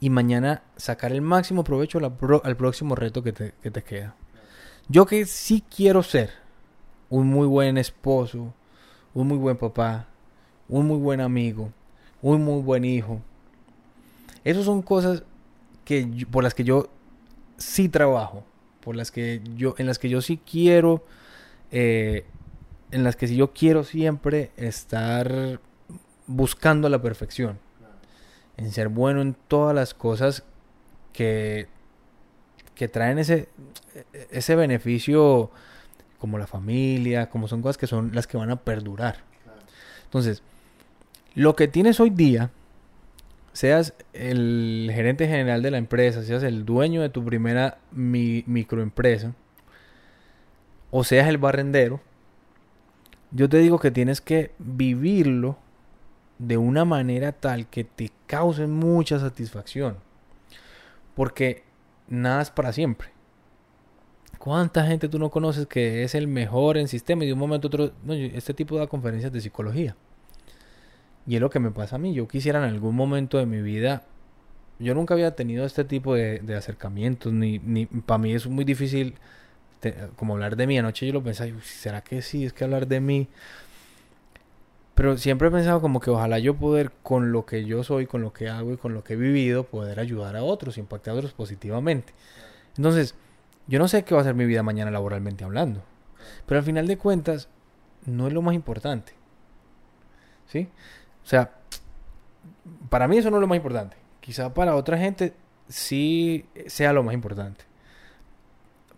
Y 0.01 0.11
mañana 0.11 0.63
sacar 0.77 1.13
el 1.13 1.23
máximo 1.23 1.63
provecho 1.63 1.99
al, 1.99 2.57
próximo 2.57 2.97
reto 2.97 3.23
que 3.23 3.33
te, 3.33 3.55
que 3.63 3.71
te 3.71 3.83
queda. 3.83 4.17
Yo 4.89 5.05
que 5.05 5.27
sí 5.27 5.63
quiero 5.75 6.03
ser 6.03 6.31
un 7.11 7.27
muy 7.27 7.47
buen 7.47 7.77
esposo, 7.77 8.55
un 9.13 9.29
muy 9.29 9.37
buen 9.37 9.59
papá, 9.59 10.09
un 10.69 10.87
muy 10.87 10.99
buen 10.99 11.21
amigo, 11.21 11.73
un 12.23 12.43
muy 12.43 12.63
buen 12.63 12.85
hijo, 12.85 13.21
esas 14.45 14.65
son 14.65 14.81
cosas 14.81 15.25
que 15.85 16.27
por 16.31 16.43
las 16.43 16.55
que 16.55 16.65
yo 16.65 16.89
sí 17.59 17.91
trabajo, 17.91 18.45
por 18.81 18.97
las 18.97 19.11
que 19.11 19.43
yo, 19.57 19.75
en 19.77 19.87
las 19.87 19.99
que 19.99 20.09
yo 20.09 20.23
sí 20.23 20.41
quiero, 20.51 21.05
eh, 21.71 22.25
en 22.91 23.05
las 23.05 23.15
que 23.17 23.29
sí 23.29 23.37
yo 23.37 23.53
quiero 23.53 23.85
siempre 23.85 24.53
estar 24.57 25.61
buscando 26.27 26.89
la 26.89 27.03
perfección, 27.03 27.59
en 28.57 28.73
ser 28.73 28.89
bueno 28.89 29.21
en 29.21 29.35
todas 29.49 29.75
las 29.75 29.93
cosas 29.93 30.45
que, 31.13 31.69
que 32.79 32.87
traen 32.87 33.19
ese, 33.19 33.49
ese 34.31 34.55
beneficio 34.55 35.51
como 36.19 36.39
la 36.39 36.47
familia, 36.47 37.29
como 37.29 37.49
son 37.49 37.61
cosas 37.61 37.77
que 37.77 37.89
son 37.89 38.15
las 38.15 38.29
que 38.29 38.37
van 38.37 38.51
a 38.51 38.57
perdurar. 38.57 39.17
Entonces, 40.05 40.43
lo 41.35 41.57
que 41.57 41.67
tienes 41.67 41.99
hoy 41.99 42.11
día 42.11 42.51
seas 43.53 43.95
el 44.13 44.89
gerente 44.95 45.27
general 45.27 45.61
de 45.61 45.73
la 45.73 45.79
empresa, 45.79 46.23
seas 46.23 46.45
el 46.45 46.65
dueño 46.65 47.03
de 47.03 47.09
tu 47.09 47.25
primera 47.25 47.79
microempresa, 47.91 49.35
o 50.93 51.03
seas 51.03 51.29
el 51.29 51.39
barrendero, 51.39 52.01
yo 53.33 53.49
te 53.49 53.59
digo 53.59 53.81
que 53.81 53.91
tienes 53.91 54.21
que 54.21 54.53
vivirlo 54.59 55.59
de 56.39 56.57
una 56.57 56.85
manera 56.85 57.33
tal 57.33 57.67
que 57.67 57.83
te 57.83 58.13
cause 58.27 58.69
mucha 58.69 59.19
satisfacción. 59.19 59.97
Porque 61.17 61.68
nada 62.09 62.43
es 62.43 62.51
para 62.51 62.73
siempre. 62.73 63.09
¿Cuánta 64.39 64.87
gente 64.87 65.09
tú 65.09 65.19
no 65.19 65.31
conoces 65.31 65.67
que 65.67 66.05
es 66.05 66.15
el 66.15 66.29
mejor 66.29 66.79
en 66.79 66.89
sistema 66.89 67.25
y 67.25 67.27
de 67.27 67.33
un 67.33 67.39
momento 67.39 67.67
a 67.67 67.69
otro, 67.69 67.93
este 68.15 68.55
tipo 68.55 68.77
da 68.77 68.87
conferencias 68.87 69.33
de 69.33 69.41
psicología? 69.41 69.97
Y 71.27 71.35
es 71.35 71.41
lo 71.41 71.51
que 71.51 71.59
me 71.59 71.71
pasa 71.71 71.97
a 71.97 71.99
mí. 71.99 72.15
Yo 72.15 72.29
quisiera 72.29 72.59
en 72.61 72.73
algún 72.73 72.95
momento 72.95 73.37
de 73.39 73.47
mi 73.47 73.61
vida. 73.61 74.05
Yo 74.79 74.95
nunca 74.95 75.15
había 75.15 75.35
tenido 75.35 75.67
este 75.67 75.85
tipo 75.85 76.15
de, 76.15 76.41
acercamientos. 76.57 77.33
Ni, 77.33 77.59
ni 77.59 77.87
para 77.87 78.19
mí 78.19 78.33
es 78.33 78.47
muy 78.47 78.65
difícil 78.65 79.15
como 80.17 80.35
hablar 80.35 80.57
de 80.57 80.67
mí. 80.67 80.79
Anoche 80.79 81.07
yo 81.07 81.13
lo 81.13 81.23
pensaba, 81.23 81.51
¿será 81.63 82.03
que 82.03 82.23
sí? 82.23 82.45
Es 82.45 82.53
que 82.53 82.65
hablar 82.65 82.87
de 82.87 83.01
mí. 83.01 83.29
Pero 84.99 85.17
siempre 85.17 85.47
he 85.47 85.51
pensado 85.53 85.81
como 85.81 86.01
que 86.01 86.11
ojalá 86.11 86.41
yo 86.41 86.57
poder, 86.57 86.91
con 87.05 87.31
lo 87.31 87.47
que 87.47 87.65
yo 87.65 87.85
soy, 87.85 88.07
con 88.07 88.21
lo 88.21 88.33
que 88.33 88.49
hago 88.49 88.73
y 88.73 88.77
con 88.77 88.95
lo 88.95 89.05
que 89.05 89.13
he 89.13 89.17
vivido, 89.17 89.63
poder 89.63 90.01
ayudar 90.01 90.35
a 90.35 90.43
otros, 90.43 90.77
impactar 90.77 91.15
a 91.15 91.19
otros 91.19 91.33
positivamente. 91.35 92.13
Entonces, 92.77 93.15
yo 93.69 93.79
no 93.79 93.87
sé 93.87 94.03
qué 94.03 94.17
va 94.17 94.23
a 94.23 94.25
ser 94.25 94.35
mi 94.35 94.45
vida 94.45 94.65
mañana 94.65 94.91
laboralmente 94.91 95.45
hablando. 95.45 95.85
Pero 96.47 96.59
al 96.59 96.65
final 96.65 96.89
de 96.89 96.99
cuentas, 96.99 97.49
no 98.07 98.27
es 98.27 98.33
lo 98.33 98.43
más 98.43 98.57
importante. 98.57 99.13
¿Sí? 100.49 100.69
O 101.23 101.29
sea, 101.29 101.53
para 102.89 103.07
mí 103.07 103.19
eso 103.19 103.31
no 103.31 103.37
es 103.37 103.41
lo 103.41 103.47
más 103.47 103.57
importante. 103.57 103.97
Quizá 104.19 104.53
para 104.53 104.75
otra 104.75 104.99
gente 104.99 105.33
sí 105.69 106.45
sea 106.67 106.93
lo 106.93 107.05
más 107.05 107.15
importante. 107.15 107.67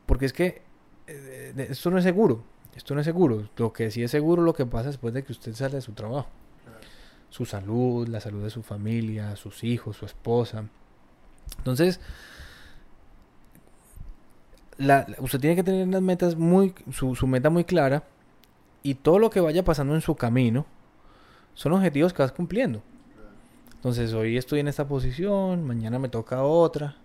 Porque 0.07 0.25
es 0.25 0.33
que 0.33 0.63
eh, 1.07 1.67
esto 1.69 1.91
no 1.91 1.99
es 1.99 2.05
seguro. 2.05 2.43
Esto 2.81 2.95
no 2.95 3.01
es 3.03 3.05
seguro. 3.05 3.47
Lo 3.59 3.75
que 3.75 3.91
sí 3.91 4.03
es 4.03 4.11
seguro 4.11 4.41
lo 4.41 4.55
que 4.55 4.65
pasa 4.65 4.87
después 4.87 5.13
de 5.13 5.23
que 5.23 5.33
usted 5.33 5.53
sale 5.53 5.75
de 5.75 5.81
su 5.83 5.93
trabajo. 5.93 6.31
Su 7.29 7.45
salud, 7.45 8.09
la 8.09 8.21
salud 8.21 8.43
de 8.43 8.49
su 8.49 8.63
familia, 8.63 9.37
sus 9.37 9.65
hijos, 9.65 9.99
su 9.99 10.07
esposa. 10.07 10.65
Entonces, 11.59 12.01
usted 15.19 15.41
tiene 15.41 15.57
que 15.57 15.63
tener 15.63 15.89
las 15.89 16.01
metas 16.01 16.37
muy, 16.37 16.75
su, 16.91 17.15
su 17.15 17.27
meta 17.27 17.51
muy 17.51 17.65
clara 17.65 18.03
y 18.83 18.95
todo 18.95 19.19
lo 19.19 19.29
que 19.29 19.41
vaya 19.41 19.63
pasando 19.63 19.95
en 19.95 20.01
su 20.01 20.15
camino 20.15 20.65
son 21.53 21.75
objetivos 21.75 22.15
que 22.15 22.23
vas 22.23 22.33
cumpliendo. 22.33 22.83
Entonces 23.75 24.15
hoy 24.15 24.39
estoy 24.39 24.61
en 24.61 24.69
esta 24.69 24.89
posición, 24.89 25.67
mañana 25.67 25.99
me 25.99 26.09
toca 26.09 26.43
otra. 26.45 26.97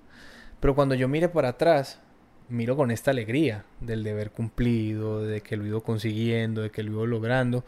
Pero 0.62 0.74
cuando 0.74 0.96
yo 0.96 1.10
mire 1.10 1.27
para 1.27 1.50
atrás, 1.50 2.00
miro 2.50 2.75
con 2.75 2.92
esta 2.92 3.12
alegría 3.12 3.66
del 3.82 4.04
deber 4.04 4.32
cumplido, 4.32 5.22
de 5.22 5.42
que 5.42 5.58
lo 5.58 5.66
he 5.66 5.68
ido 5.68 5.84
consiguiendo, 5.84 6.62
de 6.62 6.70
que 6.70 6.84
lo 6.84 7.04
he 7.04 7.08
logrando. 7.08 7.64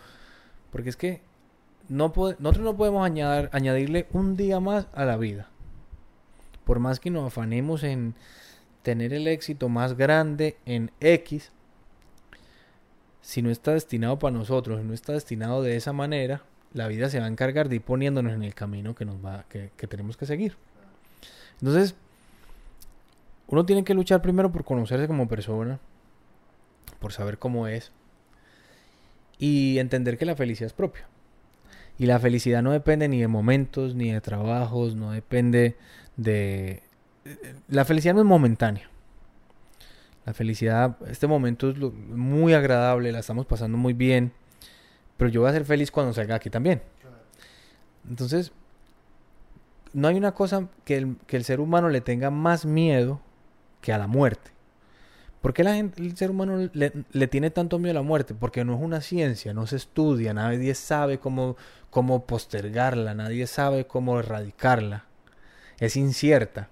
Porque 0.71 0.89
es 0.89 0.95
que 0.95 1.21
no 1.89 2.13
nosotros 2.15 2.59
no 2.59 2.75
podemos 2.75 3.05
añadir, 3.05 3.49
añadirle 3.53 4.07
un 4.11 4.35
día 4.35 4.59
más 4.59 4.87
a 4.93 5.05
la 5.05 5.17
vida. 5.17 5.49
Por 6.65 6.79
más 6.79 6.99
que 6.99 7.09
nos 7.09 7.27
afanemos 7.27 7.83
en 7.83 8.15
tener 8.83 9.13
el 9.13 9.27
éxito 9.27 9.69
más 9.69 9.95
grande 9.95 10.57
en 10.65 10.91
X, 10.99 11.51
si 13.21 13.41
no 13.41 13.49
está 13.49 13.73
destinado 13.73 14.19
para 14.19 14.37
nosotros, 14.37 14.79
si 14.79 14.87
no 14.87 14.93
está 14.93 15.13
destinado 15.13 15.61
de 15.61 15.75
esa 15.75 15.91
manera, 15.91 16.43
la 16.73 16.87
vida 16.87 17.09
se 17.09 17.19
va 17.19 17.25
a 17.25 17.29
encargar 17.29 17.67
de 17.69 17.75
ir 17.75 17.81
poniéndonos 17.81 18.33
en 18.33 18.43
el 18.43 18.53
camino 18.53 18.95
que 18.95 19.03
nos 19.03 19.17
va, 19.17 19.45
que, 19.49 19.69
tenemos 19.87 20.15
que 20.15 20.25
seguir. 20.25 20.55
Entonces, 21.59 21.95
uno 23.47 23.65
tiene 23.65 23.83
que 23.83 23.93
luchar 23.93 24.21
primero 24.21 24.51
por 24.51 24.63
conocerse 24.63 25.07
como 25.07 25.27
persona, 25.27 25.79
por 26.99 27.13
saber 27.13 27.37
cómo 27.37 27.67
es 27.67 27.91
y 29.39 29.79
entender 29.79 30.17
que 30.17 30.25
la 30.25 30.35
felicidad 30.35 30.67
es 30.67 30.73
propia. 30.73 31.07
Y 31.99 32.05
la 32.05 32.19
felicidad 32.19 32.61
no 32.61 32.71
depende 32.71 33.07
ni 33.07 33.19
de 33.19 33.27
momentos, 33.27 33.95
ni 33.95 34.11
de 34.11 34.21
trabajos, 34.21 34.95
no 34.95 35.11
depende 35.11 35.75
de... 36.15 36.83
La 37.67 37.85
felicidad 37.85 38.13
no 38.13 38.21
es 38.21 38.25
momentánea. 38.25 38.89
La 40.25 40.33
felicidad, 40.33 40.97
este 41.07 41.25
momento 41.25 41.69
es 41.69 41.77
muy 41.77 42.53
agradable, 42.53 43.11
la 43.11 43.19
estamos 43.19 43.45
pasando 43.45 43.77
muy 43.77 43.93
bien 43.93 44.31
pero 45.17 45.31
yo 45.31 45.41
voy 45.41 45.49
a 45.49 45.53
ser 45.53 45.65
feliz 45.65 45.91
cuando 45.91 46.13
salga 46.13 46.35
aquí 46.35 46.49
también. 46.49 46.81
Entonces, 48.07 48.51
no 49.93 50.07
hay 50.07 50.15
una 50.15 50.33
cosa 50.33 50.69
que 50.85 50.97
el, 50.97 51.17
que 51.25 51.35
el 51.35 51.43
ser 51.43 51.59
humano 51.59 51.89
le 51.89 52.01
tenga 52.01 52.29
más 52.29 52.65
miedo 52.65 53.19
que 53.81 53.93
a 53.93 53.97
la 53.97 54.07
muerte. 54.07 54.51
¿Por 55.41 55.53
qué 55.53 55.63
la 55.63 55.75
gente, 55.75 56.01
el 56.01 56.17
ser 56.17 56.31
humano 56.31 56.69
le, 56.73 57.27
tiene 57.27 57.51
tanto 57.51 57.79
miedo 57.79 57.91
a 57.91 58.01
la 58.01 58.07
muerte? 58.07 58.33
Porque 58.33 58.65
no 58.65 58.75
es 58.75 58.81
una 58.81 59.01
ciencia, 59.01 59.53
no 59.53 59.67
se 59.67 59.75
estudia, 59.75 60.33
nadie 60.33 60.73
sabe 60.75 61.19
cómo, 61.19 61.55
cómo 61.89 62.25
postergarla, 62.25 63.13
nadie 63.13 63.47
sabe 63.47 63.85
cómo 63.85 64.19
erradicarla. 64.19 65.05
Es 65.79 65.95
incierta. 65.95 66.69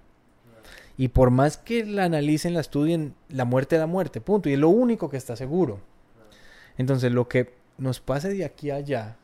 Y 0.98 1.08
por 1.08 1.30
más 1.30 1.58
que 1.58 1.84
la 1.84 2.04
analicen, 2.04 2.54
la 2.54 2.60
estudien, 2.60 3.14
la 3.28 3.44
muerte 3.44 3.76
es 3.76 3.80
la 3.80 3.86
muerte, 3.86 4.20
punto. 4.20 4.48
Y 4.48 4.54
es 4.54 4.58
lo 4.58 4.68
único 4.68 5.08
que 5.08 5.16
está 5.16 5.36
seguro. 5.36 5.80
Entonces, 6.76 7.12
lo 7.12 7.28
que 7.28 7.54
nos 7.78 8.00
pase 8.00 8.30
de 8.30 8.44
aquí 8.44 8.70
a 8.70 8.76
allá 8.76 9.16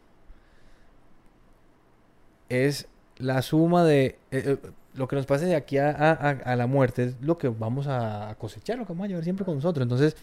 es 2.49 2.87
la 3.17 3.43
suma 3.43 3.85
de... 3.85 4.05
eh, 4.05 4.19
eh, 4.31 4.59
lo 4.95 5.09
que 5.09 5.17
nos 5.17 5.27
pase 5.27 5.47
de 5.47 5.57
aquí 5.57 5.79
a, 5.79 5.91
a- 5.91 6.13
a- 6.31 6.57
la 6.57 6.67
muerte 6.67 7.05
es 7.05 7.15
lo 7.21 7.39
que 7.39 7.49
vamos 7.49 7.87
a 7.89 8.35
cosechar, 8.39 8.79
lo 8.79 8.87
que 8.87 8.93
vamos 8.93 9.07
a 9.07 9.09
llevar 9.09 9.25
siempre 9.25 9.45
con 9.45 9.55
nosotros. 9.57 9.83
Entonces, 9.83 10.17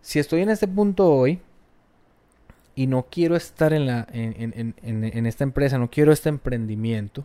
si 0.00 0.18
estoy 0.18 0.42
en 0.42 0.50
este 0.50 0.68
punto 0.68 1.10
hoy 1.10 1.40
y 2.74 2.86
no 2.86 3.06
quiero 3.10 3.36
estar 3.36 3.72
en, 3.72 3.86
la, 3.86 4.06
en, 4.12 4.52
en- 4.52 4.74
en- 4.82 5.04
en- 5.04 5.26
esta 5.26 5.44
empresa, 5.44 5.78
no 5.78 5.90
quiero 5.90 6.12
este 6.12 6.28
emprendimiento, 6.28 7.24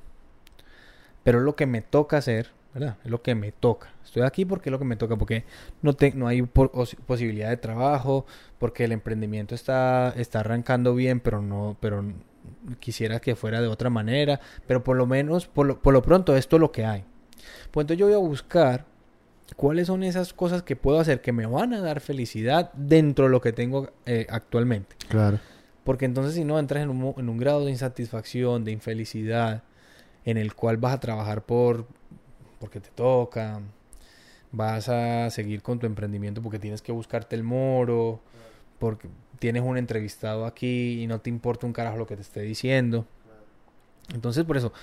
pero 1.23 1.39
es 1.39 1.43
lo 1.45 1.55
que 1.55 1.65
me 1.65 1.81
toca 1.81 2.17
hacer, 2.17 2.51
¿verdad? 2.73 2.97
Es 3.03 3.11
lo 3.11 3.21
que 3.21 3.35
me 3.35 3.51
toca. 3.51 3.89
Estoy 4.03 4.23
aquí 4.23 4.45
porque 4.45 4.69
es 4.69 4.71
lo 4.71 4.79
que 4.79 4.85
me 4.85 4.95
toca, 4.95 5.15
porque 5.17 5.43
no, 5.81 5.93
te, 5.93 6.11
no 6.13 6.27
hay 6.27 6.41
po- 6.43 6.71
os- 6.73 6.95
posibilidad 7.05 7.49
de 7.49 7.57
trabajo, 7.57 8.25
porque 8.59 8.85
el 8.85 8.91
emprendimiento 8.91 9.55
está, 9.55 10.13
está 10.15 10.41
arrancando 10.41 10.95
bien, 10.95 11.19
pero 11.19 11.41
no, 11.41 11.77
pero 11.79 12.03
quisiera 12.79 13.19
que 13.19 13.35
fuera 13.35 13.61
de 13.61 13.67
otra 13.67 13.89
manera, 13.89 14.39
pero 14.67 14.83
por 14.83 14.97
lo 14.97 15.05
menos, 15.05 15.47
por 15.47 15.65
lo, 15.65 15.81
por 15.81 15.93
lo 15.93 16.01
pronto, 16.01 16.35
esto 16.35 16.55
es 16.57 16.59
lo 16.59 16.71
que 16.71 16.85
hay. 16.85 17.03
Pues 17.71 17.83
entonces 17.83 17.99
yo 17.99 18.05
voy 18.05 18.15
a 18.15 18.17
buscar 18.17 18.85
cuáles 19.55 19.87
son 19.87 20.03
esas 20.03 20.33
cosas 20.33 20.63
que 20.63 20.75
puedo 20.75 20.99
hacer 20.99 21.21
que 21.21 21.31
me 21.31 21.45
van 21.45 21.73
a 21.73 21.81
dar 21.81 21.99
felicidad 21.99 22.71
dentro 22.73 23.25
de 23.25 23.31
lo 23.31 23.41
que 23.41 23.53
tengo 23.53 23.91
eh, 24.05 24.27
actualmente. 24.29 24.95
Claro. 25.07 25.39
Porque 25.83 26.05
entonces 26.05 26.35
si 26.35 26.43
no 26.43 26.59
entras 26.59 26.83
en 26.83 26.89
un, 26.89 27.15
en 27.17 27.29
un 27.29 27.37
grado 27.37 27.65
de 27.65 27.71
insatisfacción, 27.71 28.63
de 28.63 28.71
infelicidad, 28.71 29.63
en 30.25 30.37
el 30.37 30.53
cual 30.53 30.77
vas 30.77 30.93
a 30.93 30.99
trabajar 30.99 31.45
por 31.45 31.87
porque 32.59 32.79
te 32.79 32.89
toca, 32.89 33.61
vas 34.51 34.89
a 34.89 35.29
seguir 35.29 35.61
con 35.61 35.79
tu 35.79 35.85
emprendimiento 35.85 36.41
porque 36.41 36.59
tienes 36.59 36.81
que 36.81 36.91
buscarte 36.91 37.35
el 37.35 37.43
moro, 37.43 38.19
porque 38.77 39.07
tienes 39.39 39.63
un 39.63 39.77
entrevistado 39.77 40.45
aquí 40.45 41.01
y 41.01 41.07
no 41.07 41.19
te 41.19 41.29
importa 41.29 41.65
un 41.65 41.73
carajo 41.73 41.97
lo 41.97 42.05
que 42.05 42.15
te 42.15 42.21
esté 42.21 42.41
diciendo. 42.41 43.05
Entonces 44.13 44.43
por 44.43 44.57
eso, 44.57 44.73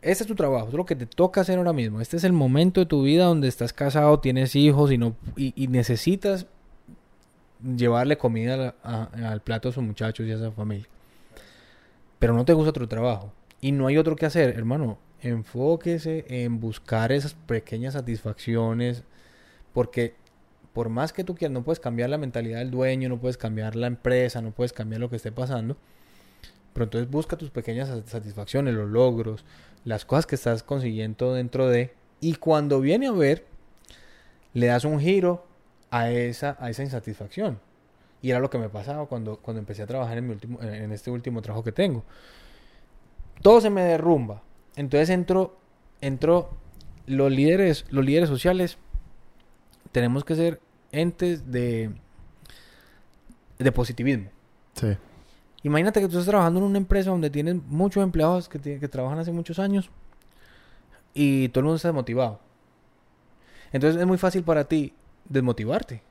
este 0.00 0.24
es 0.24 0.28
tu 0.28 0.34
trabajo, 0.34 0.68
es 0.68 0.74
lo 0.74 0.84
que 0.86 0.96
te 0.96 1.06
toca 1.06 1.40
hacer 1.40 1.58
ahora 1.58 1.72
mismo. 1.72 2.00
Este 2.00 2.16
es 2.16 2.24
el 2.24 2.32
momento 2.32 2.80
de 2.80 2.86
tu 2.86 3.02
vida 3.02 3.24
donde 3.24 3.48
estás 3.48 3.72
casado, 3.72 4.20
tienes 4.20 4.54
hijos 4.54 4.92
y, 4.92 4.98
no, 4.98 5.16
y, 5.36 5.68
necesitas 5.68 6.46
llevarle 7.62 8.18
comida 8.18 8.74
al 8.82 9.40
plato 9.40 9.70
a 9.70 9.72
sus 9.72 9.82
muchachos 9.82 10.26
y 10.26 10.32
a 10.32 10.36
esa 10.36 10.52
familia. 10.52 10.86
Pero 12.18 12.34
no 12.34 12.44
te 12.44 12.52
gusta 12.52 12.72
tu 12.72 12.86
trabajo 12.86 13.32
y 13.60 13.72
no 13.72 13.86
hay 13.86 13.96
otro 13.96 14.14
que 14.14 14.26
hacer, 14.26 14.50
hermano. 14.56 14.98
Enfóquese 15.22 16.26
en 16.28 16.60
buscar 16.60 17.10
esas 17.10 17.32
pequeñas 17.32 17.94
satisfacciones 17.94 19.04
porque 19.72 20.14
por 20.74 20.90
más 20.90 21.12
que 21.12 21.24
tú 21.24 21.34
quieras, 21.34 21.52
no 21.54 21.62
puedes 21.62 21.80
cambiar 21.80 22.10
la 22.10 22.18
mentalidad 22.18 22.58
del 22.58 22.70
dueño, 22.70 23.08
no 23.08 23.18
puedes 23.18 23.38
cambiar 23.38 23.76
la 23.76 23.86
empresa, 23.86 24.42
no 24.42 24.50
puedes 24.50 24.72
cambiar 24.74 25.00
lo 25.00 25.08
que 25.08 25.16
esté 25.16 25.32
pasando. 25.32 25.78
Pero 26.72 26.84
entonces 26.84 27.08
busca 27.08 27.36
tus 27.36 27.50
pequeñas 27.50 27.88
sat- 27.88 28.06
satisfacciones, 28.06 28.74
los 28.74 28.90
logros, 28.90 29.44
las 29.84 30.04
cosas 30.04 30.26
que 30.26 30.34
estás 30.34 30.64
consiguiendo 30.64 31.32
dentro 31.32 31.68
de. 31.68 31.94
Y 32.20 32.34
cuando 32.34 32.80
viene 32.80 33.06
a 33.06 33.12
ver, 33.12 33.46
le 34.52 34.66
das 34.66 34.84
un 34.84 34.98
giro 34.98 35.46
a 35.90 36.10
esa, 36.10 36.56
a 36.58 36.70
esa 36.70 36.82
insatisfacción. 36.82 37.60
Y 38.20 38.30
era 38.30 38.40
lo 38.40 38.50
que 38.50 38.58
me 38.58 38.68
pasaba 38.68 39.06
cuando, 39.06 39.36
cuando 39.36 39.60
empecé 39.60 39.82
a 39.82 39.86
trabajar 39.86 40.18
en, 40.18 40.26
mi 40.26 40.32
último, 40.32 40.60
en 40.60 40.90
este 40.90 41.10
último 41.10 41.40
trabajo 41.40 41.62
que 41.62 41.72
tengo. 41.72 42.02
Todo 43.42 43.60
se 43.60 43.70
me 43.70 43.82
derrumba. 43.84 44.42
Entonces 44.74 45.10
entro, 45.10 45.56
entro 46.00 46.50
los 47.06 47.30
líderes, 47.30 47.84
los 47.90 48.04
líderes 48.04 48.28
sociales 48.28 48.78
tenemos 49.94 50.24
que 50.24 50.34
ser 50.34 50.60
entes 50.90 51.50
de, 51.52 51.92
de 53.60 53.70
positivismo. 53.72 54.28
Sí. 54.74 54.96
Imagínate 55.62 56.00
que 56.00 56.06
tú 56.08 56.12
estás 56.18 56.26
trabajando 56.26 56.58
en 56.58 56.66
una 56.66 56.78
empresa 56.78 57.10
donde 57.10 57.30
tienes 57.30 57.54
muchos 57.68 58.02
empleados 58.02 58.48
que, 58.48 58.58
que 58.58 58.88
trabajan 58.88 59.20
hace 59.20 59.30
muchos 59.30 59.60
años 59.60 59.88
y 61.14 61.48
todo 61.50 61.60
el 61.60 61.64
mundo 61.66 61.76
está 61.76 61.88
desmotivado. 61.88 62.40
Entonces 63.72 64.00
es 64.00 64.06
muy 64.06 64.18
fácil 64.18 64.42
para 64.42 64.64
ti 64.64 64.92
desmotivarte. 65.28 66.02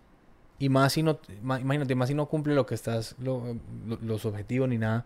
Y 0.60 0.69
más 0.69 0.93
si 0.93 1.04
no, 1.04 1.19
ma- 1.41 1.60
imagínate, 1.60 1.93
más 1.93 2.08
si 2.08 2.15
no 2.15 2.26
cumple 2.28 2.56
lo 2.56 2.65
que 2.65 2.76
estás, 2.76 3.15
lo- 3.19 3.58
lo- 3.86 4.00
los 4.02 4.26
objetivos 4.26 4.69
ni 4.69 4.78
nada. 4.78 5.06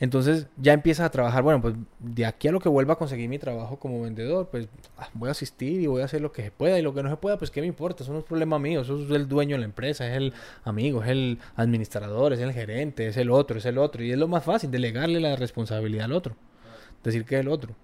Entonces 0.00 0.46
ya 0.56 0.72
empiezas 0.72 1.04
a 1.04 1.10
trabajar, 1.10 1.42
bueno, 1.42 1.60
pues 1.60 1.74
de 1.98 2.24
aquí 2.24 2.48
a 2.48 2.52
lo 2.52 2.58
que 2.58 2.70
vuelva 2.70 2.94
a 2.94 2.96
conseguir 2.96 3.28
mi 3.28 3.38
trabajo 3.38 3.78
como 3.78 4.00
vendedor, 4.00 4.48
pues 4.48 4.66
ah, 4.96 5.10
voy 5.12 5.28
a 5.28 5.32
asistir 5.32 5.78
y 5.78 5.86
voy 5.86 6.00
a 6.00 6.06
hacer 6.06 6.22
lo 6.22 6.32
que 6.32 6.42
se 6.42 6.50
pueda 6.50 6.78
y 6.78 6.82
lo 6.82 6.94
que 6.94 7.02
no 7.02 7.10
se 7.10 7.18
pueda, 7.18 7.36
pues 7.36 7.50
qué 7.50 7.60
me 7.60 7.66
importa, 7.66 8.02
eso 8.02 8.12
no 8.14 8.20
es 8.20 8.24
problema 8.24 8.58
mío, 8.58 8.80
eso 8.80 8.98
es 8.98 9.10
el 9.10 9.28
dueño 9.28 9.56
de 9.56 9.60
la 9.60 9.66
empresa, 9.66 10.08
es 10.08 10.16
el 10.16 10.32
amigo, 10.64 11.02
es 11.02 11.10
el 11.10 11.38
administrador, 11.54 12.32
es 12.32 12.40
el 12.40 12.54
gerente, 12.54 13.08
es 13.08 13.18
el 13.18 13.30
otro, 13.30 13.58
es 13.58 13.66
el 13.66 13.76
otro, 13.76 14.02
y 14.02 14.10
es 14.10 14.18
lo 14.18 14.26
más 14.26 14.42
fácil, 14.42 14.70
delegarle 14.70 15.20
la 15.20 15.36
responsabilidad 15.36 16.06
al 16.06 16.12
otro, 16.12 16.34
decir 17.04 17.26
que 17.26 17.34
es 17.34 17.42
el 17.42 17.48
otro. 17.48 17.74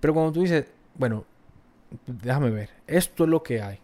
Pero 0.00 0.14
cuando 0.14 0.32
tú 0.32 0.40
dices, 0.40 0.64
bueno, 0.94 1.26
déjame 2.06 2.48
ver, 2.48 2.70
esto 2.86 3.24
es 3.24 3.30
lo 3.30 3.42
que 3.42 3.60
hay. 3.60 3.78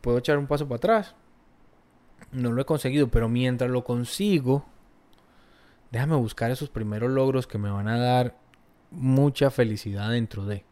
Puedo 0.00 0.18
echar 0.18 0.38
un 0.38 0.46
paso 0.46 0.68
para 0.68 0.76
atrás. 0.76 1.14
No 2.32 2.52
lo 2.52 2.62
he 2.62 2.64
conseguido, 2.64 3.08
pero 3.08 3.28
mientras 3.28 3.70
lo 3.70 3.84
consigo, 3.84 4.64
déjame 5.90 6.16
buscar 6.16 6.50
esos 6.50 6.68
primeros 6.68 7.10
logros 7.10 7.46
que 7.46 7.58
me 7.58 7.70
van 7.70 7.88
a 7.88 7.98
dar 7.98 8.36
mucha 8.90 9.50
felicidad 9.50 10.10
dentro 10.10 10.44
de. 10.44 10.64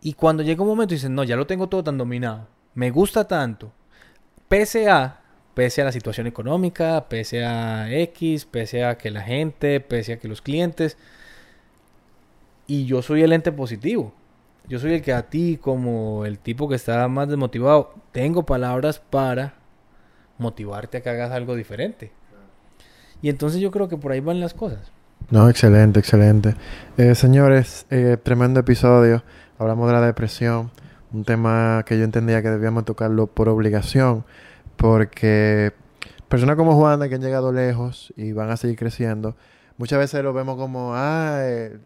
Y 0.00 0.14
cuando 0.14 0.42
llega 0.42 0.62
un 0.62 0.68
momento 0.68 0.94
y 0.94 0.96
dices, 0.96 1.10
no, 1.10 1.24
ya 1.24 1.36
lo 1.36 1.46
tengo 1.46 1.68
todo 1.68 1.84
tan 1.84 1.98
dominado, 1.98 2.48
me 2.74 2.90
gusta 2.90 3.26
tanto, 3.26 3.72
pese 4.48 4.90
a, 4.90 5.20
pese 5.54 5.82
a 5.82 5.84
la 5.84 5.92
situación 5.92 6.26
económica, 6.26 7.08
pese 7.08 7.44
a 7.44 7.90
X, 7.90 8.46
pese 8.46 8.84
a 8.84 8.98
que 8.98 9.10
la 9.10 9.22
gente, 9.22 9.80
pese 9.80 10.14
a 10.14 10.18
que 10.18 10.28
los 10.28 10.42
clientes, 10.42 10.96
y 12.66 12.86
yo 12.86 13.02
soy 13.02 13.22
el 13.22 13.32
ente 13.32 13.52
positivo. 13.52 14.12
Yo 14.68 14.78
soy 14.78 14.94
el 14.94 15.02
que 15.02 15.12
a 15.12 15.28
ti, 15.28 15.58
como 15.60 16.24
el 16.24 16.38
tipo 16.38 16.68
que 16.68 16.76
está 16.76 17.06
más 17.08 17.28
desmotivado, 17.28 17.94
tengo 18.12 18.46
palabras 18.46 19.00
para 19.00 19.54
motivarte 20.42 20.98
a 20.98 21.02
que 21.02 21.08
hagas 21.08 21.30
algo 21.30 21.54
diferente. 21.54 22.12
Y 23.22 23.28
entonces 23.28 23.60
yo 23.60 23.70
creo 23.70 23.88
que 23.88 23.96
por 23.96 24.12
ahí 24.12 24.20
van 24.20 24.40
las 24.40 24.52
cosas. 24.52 24.90
No, 25.30 25.48
excelente, 25.48 26.00
excelente. 26.00 26.56
Eh, 26.98 27.14
señores, 27.14 27.86
eh, 27.90 28.16
tremendo 28.22 28.60
episodio. 28.60 29.22
Hablamos 29.58 29.86
de 29.86 29.92
la 29.94 30.00
depresión, 30.00 30.70
un 31.12 31.24
tema 31.24 31.84
que 31.86 31.96
yo 31.96 32.04
entendía 32.04 32.42
que 32.42 32.50
debíamos 32.50 32.84
tocarlo 32.84 33.28
por 33.28 33.48
obligación, 33.48 34.24
porque 34.76 35.72
personas 36.28 36.56
como 36.56 36.74
Juan, 36.76 37.08
que 37.08 37.14
han 37.14 37.22
llegado 37.22 37.52
lejos 37.52 38.12
y 38.16 38.32
van 38.32 38.50
a 38.50 38.56
seguir 38.56 38.76
creciendo, 38.76 39.36
muchas 39.78 40.00
veces 40.00 40.24
lo 40.24 40.32
vemos 40.32 40.56
como, 40.56 40.92
ah, 40.94 41.40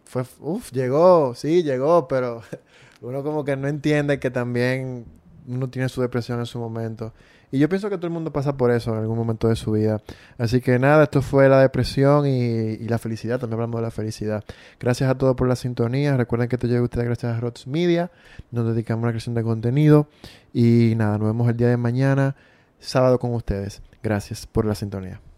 fue, 0.05 0.25
uff, 0.41 0.73
llegó, 0.73 1.35
sí, 1.35 1.63
llegó, 1.63 2.09
pero 2.09 2.41
uno 3.03 3.23
como 3.23 3.45
que 3.45 3.57
no 3.57 3.69
entiende 3.69 4.19
que 4.19 4.31
también 4.31 5.05
uno 5.47 5.69
tiene 5.69 5.89
su 5.89 6.01
depresión 6.01 6.39
en 6.39 6.47
su 6.47 6.59
momento. 6.59 7.13
Y 7.51 7.59
yo 7.59 7.69
pienso 7.69 7.89
que 7.89 7.97
todo 7.97 8.07
el 8.07 8.13
mundo 8.13 8.33
pasa 8.33 8.57
por 8.57 8.71
eso 8.71 8.93
en 8.93 8.99
algún 8.99 9.17
momento 9.17 9.49
de 9.49 9.57
su 9.57 9.73
vida. 9.73 10.01
Así 10.39 10.61
que 10.61 10.79
nada, 10.79 11.05
esto 11.05 11.23
fue 11.23 11.49
la 11.49 11.61
depresión 11.61 12.27
y, 12.27 12.79
la 12.89 12.99
felicidad. 12.99 13.39
También 13.39 13.55
hablamos 13.55 13.81
de 13.81 13.83
la 13.83 13.91
felicidad. 13.91 14.45
Gracias 14.81 15.09
a 15.09 15.17
todos 15.17 15.37
por 15.37 15.49
la 15.49 15.57
sintonía. 15.57 16.17
Recuerden 16.17 16.49
que 16.49 16.57
esto 16.57 16.67
llega 16.67 16.81
a 16.81 16.85
ustedes 16.85 17.07
gracias 17.07 17.37
a 17.37 17.41
Rots 17.41 17.67
Media. 17.67 18.11
Nos 18.51 18.67
dedicamos 18.67 19.05
a 19.05 19.07
la 19.07 19.13
creación 19.13 19.35
de 19.35 19.43
contenido. 19.43 20.09
Y 20.53 20.95
nada, 20.97 21.19
nos 21.19 21.29
vemos 21.29 21.49
el 21.49 21.57
día 21.57 21.69
de 21.69 21.77
mañana, 21.77 22.37
sábado 22.81 23.19
con 23.19 23.33
ustedes. 23.35 23.83
Gracias 24.03 24.47
por 24.47 24.65
la 24.65 24.75
sintonía. 24.75 25.21